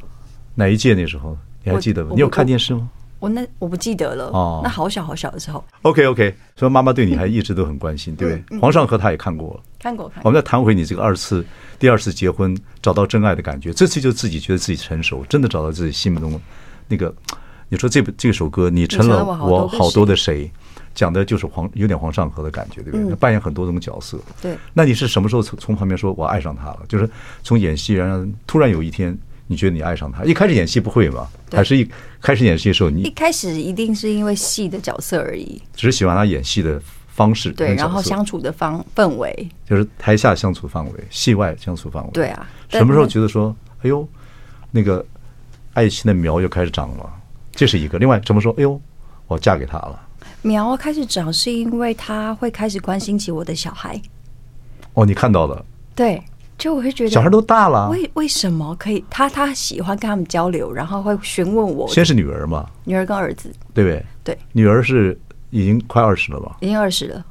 [0.53, 2.11] 哪一届那时候你还记得吗？
[2.13, 2.89] 你有看电视吗？
[3.17, 5.63] 我那我不记得了哦，那好小好小的时候。
[5.81, 8.59] OK OK，所以妈妈对你还一直都很关心，对不对？
[8.59, 10.11] 皇上和他也看过了，看过。
[10.23, 11.43] 我们再谈回你这个二次、
[11.79, 16.39] 第二次结婚找到真爱的感觉，这次就自己觉得自己成熟，真的找到自己心目中的
[16.87, 17.13] 那个。
[17.67, 20.51] 你说这部这首歌，你成了我好多的谁？
[20.95, 23.09] 讲的就是黄有点黄上河的感觉，对不对？
[23.09, 24.17] 他扮演很多种角色。
[24.41, 24.57] 对。
[24.73, 26.79] 那你是什么时候从从旁边说我爱上他了？
[26.87, 27.07] 就是
[27.43, 29.15] 从演戏，然后突然有一天
[29.47, 30.23] 你觉得你爱上他。
[30.23, 31.27] 一开始演戏不会嘛？
[31.51, 31.87] 还是一
[32.21, 33.03] 开始演戏的时候你？
[33.03, 35.61] 一开始一定是因为戏的角色而已。
[35.75, 37.51] 只是喜欢他演戏的方式。
[37.51, 39.47] 对，然后相处的方氛围。
[39.69, 42.09] 就是台下相处范围，戏外相处范围。
[42.13, 42.49] 对啊。
[42.69, 44.07] 什么时候觉得说，哎呦，
[44.71, 45.05] 那个
[45.73, 47.09] 爱情的苗又开始长了？
[47.51, 47.99] 这是一个。
[47.99, 48.53] 另外，怎么说？
[48.57, 48.79] 哎呦，
[49.27, 50.01] 我嫁给他了。
[50.45, 53.99] 苗开始长是因为他会开始关心起我的小孩。
[54.93, 55.65] 哦，你看到了？
[55.95, 56.21] 对，
[56.55, 59.03] 就我会觉得小孩都大了，为为什么可以？
[59.09, 61.87] 他他喜欢跟他们交流，然后会询问我。
[61.87, 64.05] 先是女儿嘛，女儿跟儿子，对不对？
[64.23, 66.57] 对，女儿是已经快二十了吧？
[66.61, 67.25] 已经二十了，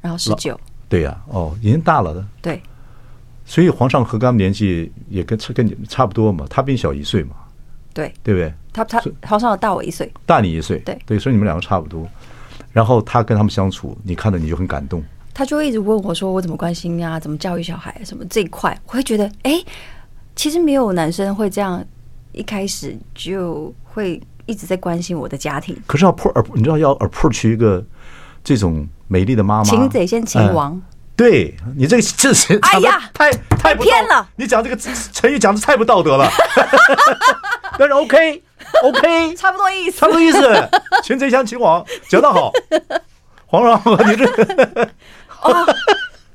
[0.00, 0.58] 然后十九。
[0.88, 2.24] 对呀，哦，已经大了的。
[2.40, 2.62] 对，
[3.44, 7.34] 所以皇上和他们年纪也跟跟你差不多嘛，他比你小一岁嘛。
[7.92, 8.54] 对，对不对？
[8.72, 10.78] 他他皇上大我一岁，大你一岁。
[10.78, 12.08] 对对，所以你们两个差不多。
[12.72, 15.02] 然后他跟他们相处，你看到你就很感动。
[15.32, 17.18] 他就会一直问我说：“我怎么关心啊？
[17.18, 18.00] 怎么教育小孩？
[18.04, 19.62] 什么这一块？”我会觉得，哎，
[20.34, 21.82] 其实没有男生会这样，
[22.32, 25.76] 一开始就会一直在关心我的家庭。
[25.86, 27.82] 可是要 approach，你知道要 approach 一个
[28.44, 30.74] 这种美丽的妈妈，擒贼先擒王。
[30.74, 30.82] 嗯
[31.20, 34.26] 对你这个这是哎呀，太太不偏了。
[34.36, 36.26] 你讲这个成语讲的太不道德了。
[37.78, 38.42] 但是 OK
[38.84, 40.68] OK， 差不多意思，差不多意思。
[41.02, 42.52] 擒贼先擒王，讲得好。
[43.46, 44.24] 黄蓉，你这
[45.42, 45.66] 哦，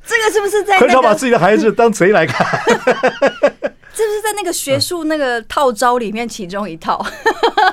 [0.06, 2.46] 这个是不是在很少把自己的孩子当贼来看？
[2.68, 7.06] 是不是在那个学术那个套招里面其中一套？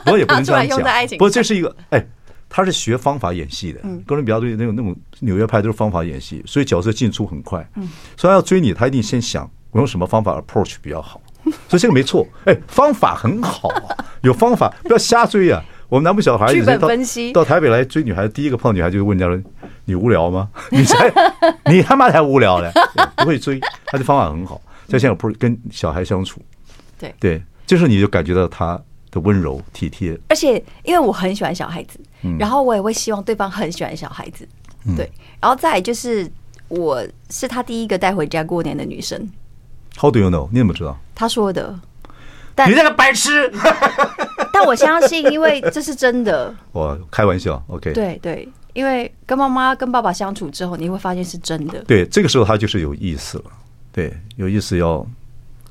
[0.06, 0.78] 我也不能这样讲。
[1.10, 2.06] 不过这是一个哎。
[2.54, 7.66] 他是学方法演戏的，哥伦比亚队那种那种纽约派都是方法演戏，所以角色进出很快。
[8.14, 11.18] 所以他要追你，他一定先想我用什么方法 approach 比较好。
[11.68, 15.62] 所以这个没错，哎，方法很好啊， 有方法，不要瞎追啊。
[15.88, 19.50] 我们南部小孩剧本分析到台北来追女孩子，第一个碰到女孩就问人家说
[19.84, 20.48] ：“你无聊吗？
[20.72, 21.12] 你才
[21.66, 22.72] 你他妈才无聊嘞，
[23.16, 26.40] 不会追。”他的方法很好，在现在 approach 跟小孩相处，
[26.98, 30.18] 对对，这时候你就感觉到他的温柔体贴。
[30.28, 32.00] 而且因为我很喜欢小孩子。
[32.38, 34.48] 然后我也会希望对方很喜欢小孩子，
[34.96, 35.10] 对。
[35.40, 36.30] 然后再就是，
[36.68, 39.28] 我是他第一个带回家过年的女生。
[39.98, 40.48] How do you know？
[40.52, 40.98] 你怎么知道？
[41.14, 41.78] 他说的。
[42.54, 43.50] 但你那个白痴！
[44.52, 46.54] 但我相信，因为这是真的。
[46.72, 47.92] 我开玩笑，OK。
[47.94, 51.82] 对对，因为跟妈妈、跟爸爸相处之后，你会发现是真的。
[51.84, 53.44] 对，这个时候他就是有意思了。
[53.90, 55.06] 对，有意思要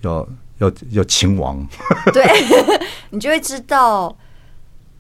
[0.02, 1.64] 要要要擒王。
[2.12, 2.26] 对，
[3.12, 4.16] 你就会知道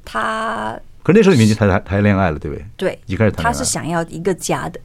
[0.06, 0.80] 他。
[1.02, 2.66] 可那时候你们已经谈谈谈恋爱了，对不对？
[2.78, 3.52] 对，一开始谈恋爱。
[3.52, 4.80] 他是想要一个家的。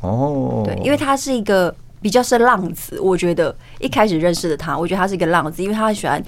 [0.00, 0.62] 哦。
[0.64, 6.22] 对，因为他是一个比较是浪子，我觉得一开始认识的他，我觉得他是一个浪子，因为他很喜欢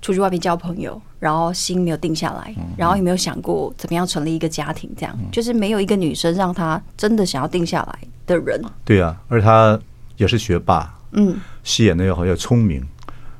[0.00, 8.62] 出去外面交朋友，然后心没有定下来，然后也没有想过怎么样成立一个家庭，这样就是没有一个女生让他真的想要定下来的人。
[8.84, 9.78] 对啊，而他
[10.16, 12.86] 也是学霸，嗯，戏演的又好，又聪明。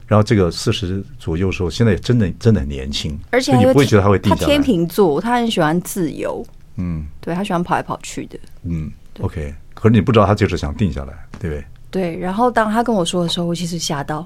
[0.09, 4.41] 然后这个四十左右的时候，现在也真的真的很年轻，而且你不会觉得他会定下来。
[4.41, 6.47] 他天秤座，他很喜欢自由，
[6.77, 9.53] 嗯，对，他喜欢跑来跑去的，嗯，OK。
[9.75, 11.65] 可是你不知道他就是想定下来，对不对？
[11.97, 12.19] 对。
[12.19, 14.23] 然后当他跟我说的时候，我其实吓到，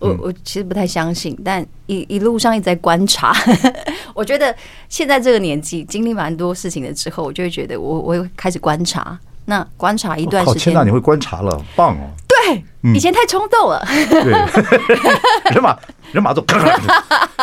[0.00, 3.32] 我我其实不太相信，但一一路上一直在观察。
[4.14, 4.54] 我觉得
[4.88, 9.18] 现在这个年纪经历蛮多事情了之后，我就会觉得我我会开始观察。
[9.46, 12.10] 那观察一段时间，天哪，你会观察了，棒哦！
[12.28, 12.62] 对，
[12.94, 13.84] 以前太冲动了。
[13.88, 15.76] 对，人马
[16.12, 16.44] 人马都，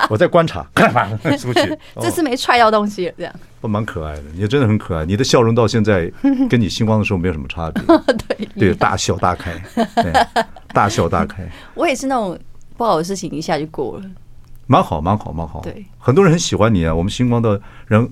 [0.09, 0.65] 我在观察，
[1.37, 1.77] 出去。
[1.99, 3.33] 这次没踹到东西，这样。
[3.59, 5.05] 不蛮可爱的，你真的很可爱。
[5.05, 6.11] 你的笑容到现在
[6.49, 7.83] 跟你星光的时候没有什么差别。
[8.27, 9.61] 对对，大笑大开，
[10.73, 11.47] 大笑大开。
[11.73, 12.37] 我也是那种
[12.75, 14.05] 不好的事情一下就过了。
[14.67, 15.61] 蛮好，蛮好，蛮好。
[15.61, 16.93] 对，很多人很喜欢你啊。
[16.93, 18.09] 我们星光的人。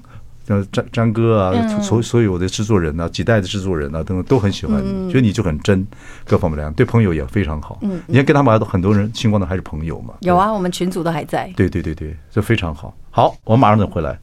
[0.47, 5.83] 像詹詹哥啊，所所有的制作人啊，几代的制作人啊，等等都很喜欢你，觉得你就很真，
[6.23, 7.79] 各方面来讲，对朋友也非常好。
[7.81, 10.13] 嗯，你看跟他们很多人，星光的还是朋友嘛。
[10.19, 11.51] 有啊，我们群组都还在。
[11.55, 12.95] 对对对对，这非常好。
[13.09, 14.19] 好，我马上就回来。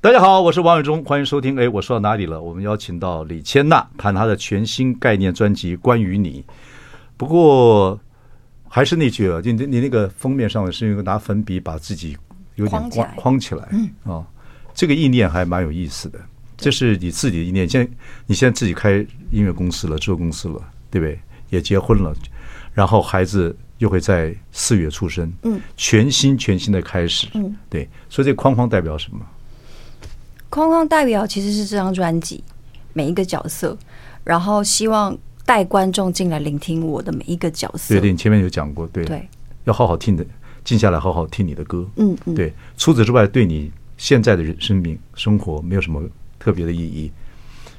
[0.00, 1.58] 大家好，我是王伟忠，欢迎收听。
[1.58, 2.42] 哎，我说到哪里了？
[2.42, 6.42] 我们邀请到李千娜谈她的全新概念专辑《关于你》。
[7.16, 7.98] 不过。
[8.66, 12.18] 还是那句啊，你你那个封面上是用拿粉笔把自己
[12.56, 13.68] 有点框框起来
[14.02, 14.26] 啊，
[14.74, 16.18] 这个意念还蛮有意思的。
[16.56, 17.68] 这是你自己的意念。
[17.68, 17.88] 现在
[18.26, 18.94] 你现在自己开
[19.30, 21.16] 音乐公司了，制作公司了，对不对？
[21.50, 22.12] 也结婚了，
[22.72, 27.88] 然后孩子又会在四月出生，嗯，全新全新的开始，嗯，对。
[28.08, 29.20] 所以这框框代表什么？
[30.48, 32.42] 框框代表其实是这张专辑
[32.92, 33.76] 每一个角色，
[34.24, 35.16] 然后希望。
[35.46, 37.94] 带观众进来聆听我的每一个角色。
[37.94, 39.28] 对对，你前面有讲过，对，对，
[39.64, 40.24] 要好好听的，
[40.64, 41.86] 静下来好好听你的歌。
[41.96, 42.50] 嗯嗯，对。
[42.78, 46.02] 除此之外，对你现在的人生命生活没有什么
[46.38, 47.12] 特别的意义。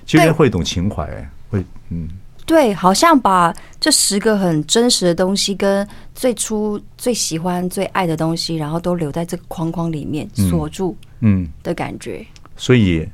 [0.06, 1.08] 其实会懂情怀，
[1.50, 2.08] 会嗯。
[2.46, 12.26] 对，好像把这十个很真实的东西，跟最初最喜欢、最爱的东西，然后都留在这个框框里面锁住，嗯的感觉。
[12.56, 13.08] 所以，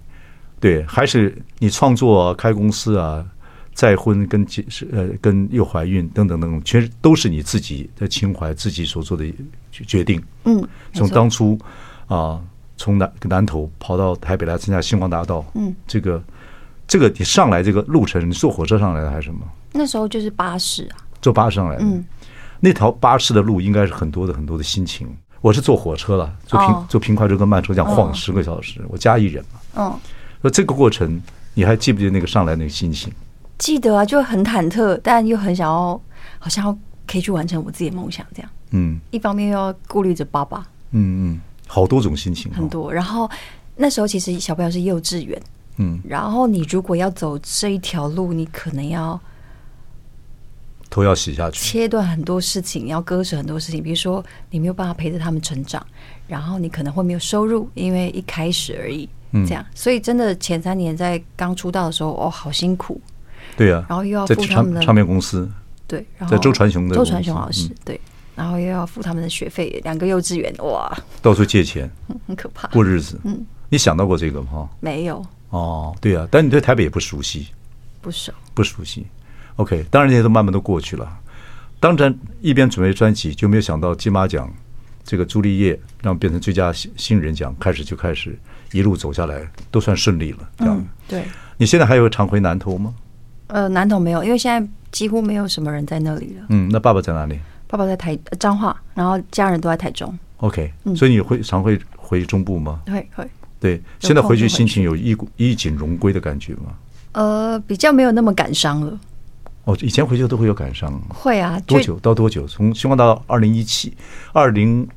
[0.60, 3.26] 对，还是你创作、开公司啊。
[3.74, 9.26] 再婚跟结是呃跟又怀孕等等等等，全都是你自己的情怀，自己所做的
[9.72, 10.22] 决定。
[10.44, 10.62] 嗯，
[10.94, 11.58] 从当初
[12.08, 12.40] 啊，
[12.76, 15.44] 从南南头跑到台北来参加星光大道。
[15.56, 16.22] 嗯，这个
[16.92, 19.40] 这个你上来这个路程，你坐火车上来的还是什么？
[19.72, 21.86] 那时候就是巴士啊，坐巴士上来的。
[21.86, 22.04] 嗯，
[22.60, 25.08] 那条巴士的路应该是很多的很多的心情。
[25.40, 28.82] 我是坐火车了，坐平坐平快车跟慢车这样晃十个小时。
[28.90, 29.60] 我嘉义人嘛。
[29.78, 30.00] 嗯，
[30.42, 31.22] 说这个过程，
[31.54, 33.10] 你还记不记得那个上来那个心情？
[33.58, 36.02] 记得啊，就很忐忑，但又很想要，
[36.40, 36.78] 好像要
[37.08, 38.52] 可以去完成我自己的梦想，这样。
[38.72, 40.68] 嗯，一方面又要顾虑着爸爸。
[40.92, 42.52] 嗯嗯，好多种心情。
[42.52, 43.32] 很多，然后
[43.78, 45.42] 那时候其实小朋友是幼稚园，
[45.78, 49.20] 嗯，然后你如果要走这一条路，你可能要
[50.90, 55.86] 头要洗下去，切断很多事情，要割舍很多事情，比如说你没有办法陪着他们成长，
[56.28, 63.00] 然后你可能会没有收入，因为一开始而已，嗯，这样，所以真的前三年在刚出道的时候，哦，好辛苦，
[63.56, 65.50] 对啊，然后又要付他们的唱唱片公司，
[65.88, 67.76] 对，然后在周传雄的周传雄老师，嗯。
[67.86, 68.02] 对，
[68.36, 70.92] 然后又要付他们的学费，两个幼稚园，哇，
[71.22, 71.90] 到处借钱。
[72.28, 74.70] 很可怕，过日子，嗯，你想到过这个吗？
[74.80, 77.48] 没有，哦，对啊，但你对台北也不熟悉，
[78.02, 79.06] 不熟，不熟悉
[79.58, 81.20] ，OK，当然这些都慢慢都过去了。
[81.80, 84.52] 当然，一边准备专辑，就没有想到金马奖
[85.04, 88.38] 这个朱丽叶让变成最佳新新人奖，开始就开始
[88.72, 90.50] 一路走下来，都算顺利了。
[90.58, 91.24] 这样，嗯，对。
[91.58, 92.94] 你现在还有常回南投吗？
[93.48, 96.46] 呃，南投没有，因为现在几乎没有什么人在那里了。
[96.50, 97.40] 嗯，那爸爸在哪里？
[97.68, 100.18] 爸爸在台彰化，然后家人都在台中。
[100.38, 102.82] OK，嗯，所以你会常会回中部吗？
[102.88, 103.28] 会会。
[103.62, 106.74] 对，现在回去心情有衣衣锦荣归的感觉吗？
[107.14, 109.00] 呃，比较没有那么感伤了。
[109.66, 111.00] 哦，以前回去都会有感伤。
[111.10, 112.48] 会啊，多久到多久？
[112.48, 113.96] 从希望到二零一七，
[114.34, 114.88] 二零，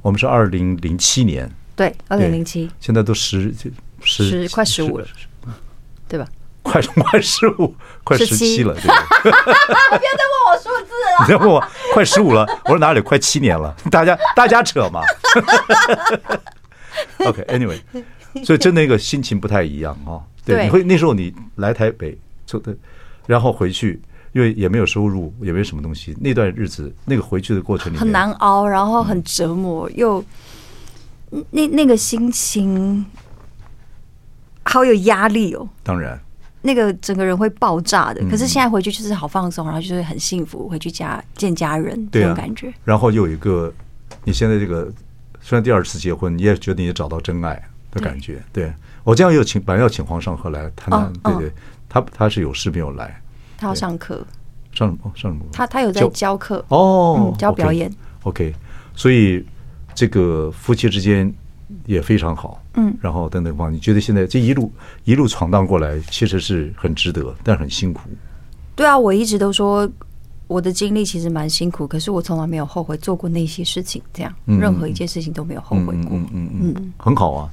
[0.00, 1.50] 我们是二零零七年。
[1.74, 2.70] 对，二零零七。
[2.78, 3.52] 现在都十
[4.02, 5.06] 十十快十五了，
[6.06, 6.24] 对吧？
[6.62, 8.72] 快快十五，快十七了。
[8.74, 11.18] 不要 再问我数字了。
[11.22, 11.60] 你再问我
[11.92, 13.00] 快十五了，我说哪里？
[13.00, 13.74] 快七年了。
[13.90, 15.00] 大家大家扯嘛。
[17.26, 20.22] OK，Anyway，、okay, 所以真的一个心情不太一样哦。
[20.44, 22.16] 对，对你会那时候你来台北，
[22.46, 22.74] 就对，
[23.26, 24.00] 然后回去。
[24.34, 26.16] 因为也没有收入，也没有什么东西。
[26.18, 30.24] 那段日子，那个回去的过程里很难熬，然后很折磨，嗯、又
[31.50, 33.04] 那那个心情
[34.62, 35.68] 好有压力哦。
[35.82, 36.18] 当然，
[36.62, 38.22] 那个整个人会爆炸的。
[38.22, 42.72] 嗯、可是现在回去就是好放松，然后就是很幸福，回去家见家人，这种感觉。
[42.86, 43.70] 然后又有一个，
[44.24, 44.90] 你现在这个
[45.42, 48.42] 虽然第二次结婚，你也觉得你也找到真爱的感觉。
[48.52, 48.74] 对，对
[49.04, 51.52] 我这样又请，本来要请黄尚和来谈谈，哦、对对，
[51.88, 53.20] 他他是有事没有来。
[53.58, 54.24] 他要上课，
[54.72, 55.12] 上什么？
[55.14, 55.44] 上什么？
[55.52, 57.92] 他他有在教课哦、嗯，教表演。
[58.22, 58.54] OK，, okay
[58.94, 59.44] 所以
[59.94, 61.32] 这个夫妻之间
[61.84, 62.62] 也非常好。
[62.74, 64.72] 嗯，然后等等方，你觉得现在这一路
[65.04, 68.08] 一路闯荡过来，其实是很值得，但很辛苦。
[68.74, 69.88] 对啊，我一直都说
[70.46, 74.02] 我的经历其实蛮辛苦，可是我从来没有后悔做过那些事情。
[74.12, 76.12] 这样，嗯、任何一件事情都没有后悔过。
[76.12, 77.48] 嗯嗯嗯，很好啊。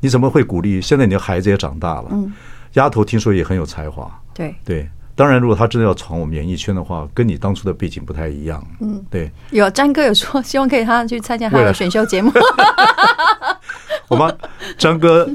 [0.00, 0.82] 你怎么会鼓励？
[0.82, 2.32] 现在你的孩子也长大了，嗯，
[2.74, 4.10] 丫头听说也很有才华。
[4.34, 4.88] 对对。
[5.16, 8.60] 当然，如果他真的要闯我们演艺圈的话，跟你当初的背景不太一样。
[8.80, 9.30] 嗯，对。
[9.52, 12.32] 有詹哥有说，希望可以他去参加他的选秀节目。
[14.08, 14.36] 我们
[14.76, 15.26] 张哥，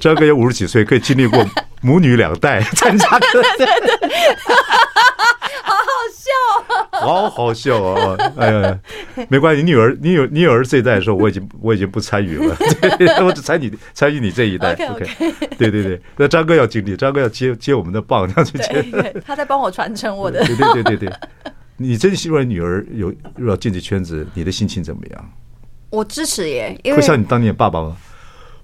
[0.00, 1.46] 张哥也五十几岁，可以经历过
[1.80, 3.26] 母女两代参加 的。
[3.56, 4.10] 对对对。
[7.06, 8.16] 好好笑啊！
[8.36, 8.78] 哎呀，
[9.28, 12.54] 没关系，你女儿，你有你有儿这一代的时候，我已经我已经不参与了，
[12.98, 14.72] 对， 我只参与参与你这一代。
[14.72, 15.06] OK。
[15.58, 19.22] 对对对，那张哥要经历，张哥要接接我们的棒，这样去接。
[19.24, 20.44] 他在帮我传承我的。
[20.44, 21.12] 对对对对对，
[21.76, 23.12] 你真希望女儿有
[23.46, 25.30] 要进这圈子，你的心情怎么样？
[25.90, 27.96] 我支持耶，因为会像你当年爸爸吗？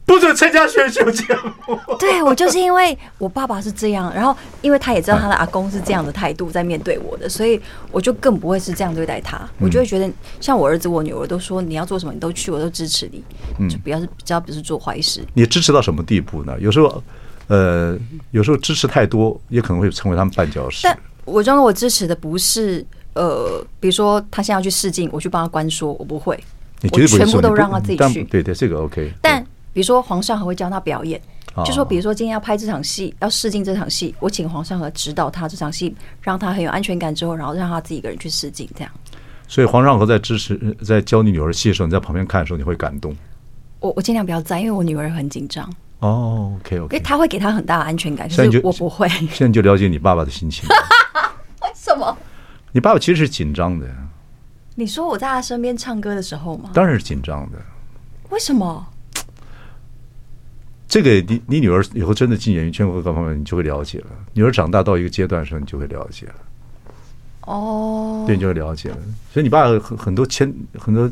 [0.06, 1.24] 不准参加选秀节
[1.66, 1.76] 目。
[1.98, 9.46] 对，我就是因为我爸爸是这样，然后因为他也知道他的阿公是这样的态度在面对我的，所以我就更不会是这样对待他。
[9.58, 10.08] 我就会觉得，
[10.40, 13.22] 像我儿子、我女儿都说你要做什么，你都去，我都支持你。
[13.68, 15.24] 就不要是比较不是做坏事。
[15.34, 16.54] 你支持到什么地步呢？
[16.60, 17.02] 有时候，
[17.48, 17.98] 呃，
[18.30, 20.82] 有时候支持太多，也可能会成为他们绊脚石。
[20.84, 22.84] 但我认为我支持的不是
[23.14, 26.38] 呃，比如说他现在要去试镜，我去帮他关说，我不会，
[26.92, 28.24] 我全部都让他自己去。
[28.24, 29.12] 对对，这个 OK。
[29.22, 29.44] 但
[29.76, 31.20] 比如说黄尚和会教他表演，
[31.62, 38.90] 就说比如说今天要拍这场戏，要试镜这场戏，我请黄尚和指导他这场戏，让他很有安全感之后，然后让他自己一个人去试镜，这样。
[39.46, 43.14] 所以黄尚和在支持，在教你女儿戏的时候，你在旁边看的时候，你会感动。
[43.80, 45.70] 我我尽量不要在，因为我女儿很紧张。
[45.98, 49.06] 哦，OK OK，因为他会给他很大的安全感，可是我不会。
[49.30, 50.66] 现在就了解你爸爸的心情。
[51.60, 52.16] 为什么？
[52.72, 53.86] 你爸爸其实是紧张的。
[54.74, 56.70] 你说我在他身边唱歌的时候吗？
[56.72, 57.58] 当然是紧张的。
[58.30, 58.86] 为什么？
[60.88, 64.06] 这个你你女儿以后真的进演艺圈或各方面，你就会了解了。
[64.34, 66.34] 女儿长大到一个阶段的时候，你就会了解了。
[67.42, 68.98] 哦，对，你就会了解了。
[69.32, 71.10] 所以你爸很很多千很多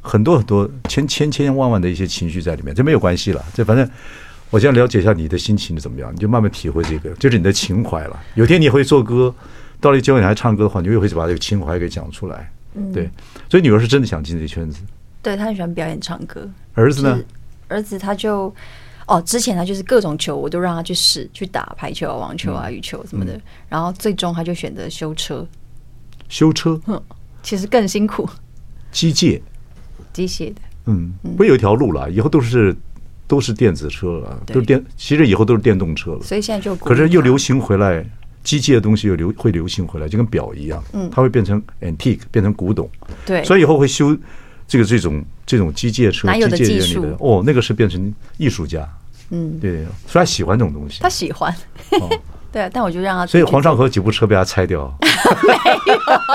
[0.00, 3.44] 很多很多千千千万万的一些情绪在里面，这没有关系了。
[3.52, 3.88] 这反正
[4.50, 8.20] 我先了解一下你的心情是怎么样，你就慢慢体会这个，就是你的情怀了。
[8.34, 9.34] 有天你会做歌，
[9.80, 12.50] 到了结尾你还唱歌的话，你又会把这个情怀给讲出来。
[12.74, 13.10] 嗯，对。
[13.48, 14.80] 所以女儿是真的想进这圈子。
[15.20, 16.48] 对，她很喜欢表演唱歌。
[16.74, 17.20] 儿子呢？
[17.66, 18.54] 儿子他就。
[19.06, 23.34] 哦，之前他就是各种球，我都让他去试，去打排球啊、网球啊、羽球什么的。
[23.34, 25.46] 嗯、然后最终他就选择修车。
[26.28, 27.00] 修车，嗯，
[27.42, 28.28] 其实更辛苦。
[28.90, 29.40] 机械，
[30.12, 32.74] 机械的，嗯，不有一条路了，以后都是
[33.26, 36.22] 都是电子车了，都是电，其实以后都是电动车了。
[36.22, 38.04] 所以现在就可是又流行回来，
[38.42, 42.88] 机械的东西又流会流行回来，就跟表一样，嗯它会变成 antique，变成古董。
[43.26, 44.16] 对，所以以后会修
[44.74, 48.84] 这个这种这种机械车、机械技术人里的哦，那个是变成艺术家。
[49.30, 51.00] 嗯，对，所以他喜欢这种东西。
[51.00, 51.54] 他喜欢，
[52.00, 52.10] 哦
[52.50, 53.24] 对啊，但我就让他。
[53.24, 54.92] 所以黄上河几部车被他拆掉。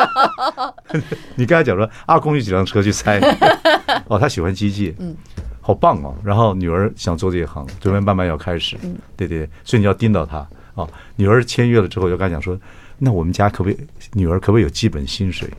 [1.35, 3.19] 你刚才讲说阿公有几辆车去拆，
[4.07, 5.13] 哦，他喜欢机械，嗯，
[5.59, 6.15] 好棒哦。
[6.23, 10.37] 然后女儿想做这一行，准备慢慢要开始，嗯对对，所以你要盯到他
[10.75, 10.87] 啊。
[11.17, 12.57] 女儿签约了之后，就跟他讲说，
[12.99, 13.77] 那我们家可不可以，
[14.13, 15.49] 女儿可不可以有基本薪水？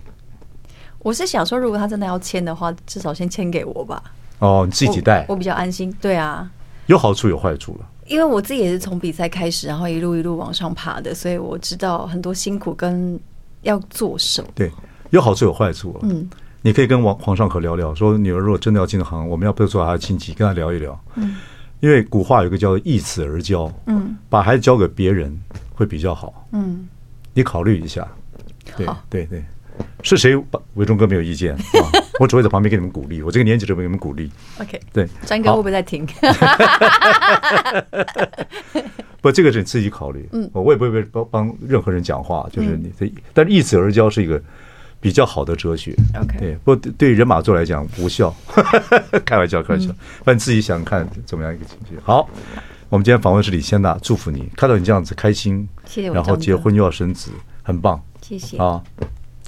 [1.01, 4.03] 我是想说，如果他真的要签的话，至少先签给我吧，
[4.39, 5.95] 哦，你自己带我，我比较安心。
[6.01, 6.51] 对啊，
[6.87, 7.87] 有好处有坏处了。
[8.07, 13.19] 因为我自己也是从比赛开始，然后一路一路往上爬的，所以我知道很多辛苦跟
[13.63, 14.49] 要做什么。
[14.55, 14.71] 对，
[15.11, 16.01] 有好处有坏处了。
[16.03, 16.29] 嗯，
[16.61, 20.99] 你可以跟王皇上可聊聊，说女儿如果真的要进行，我们要不要做她的亲戚，跟她聊一聊。
[21.15, 21.37] 嗯，
[21.79, 25.41] 因为古话有一个叫“易子而教”，嗯，把孩子交给别人
[25.73, 26.47] 会比较好。
[26.53, 26.89] 嗯，
[27.33, 28.07] 你考虑一下。
[28.77, 29.45] 对好对对，
[30.03, 30.37] 是谁？
[30.75, 31.61] 伟忠哥没有意见啊，
[32.21, 33.23] 我只会在旁边给你们鼓励。
[33.23, 34.31] 我这个年纪只会给你们鼓励。
[34.59, 36.07] OK，对，张哥会不会在听？
[39.21, 40.27] 不，这个是你自己考虑。
[40.33, 43.13] 嗯，我也不会帮帮任何人讲话，就是你的。
[43.35, 44.41] 但是易子而教是一个
[45.01, 45.95] 比较好的哲学。
[46.19, 48.35] OK 对，不过对人马座来讲无效，
[49.27, 49.89] 开玩笑，开玩笑。
[50.25, 51.99] 反正自己想想看怎么样一个情绪。
[52.03, 52.27] 好，
[52.89, 57.31] 我们今天访问是李先娜，祝福你，看到你这样子开心，谢谢然后结婚又要生子，
[57.63, 58.03] 很棒。
[58.23, 58.83] 谢谢，好，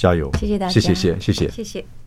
[0.02, 0.28] 加油！
[0.40, 1.48] 谢谢大家，谢谢谢谢谢谢。
[1.48, 2.01] 谢谢。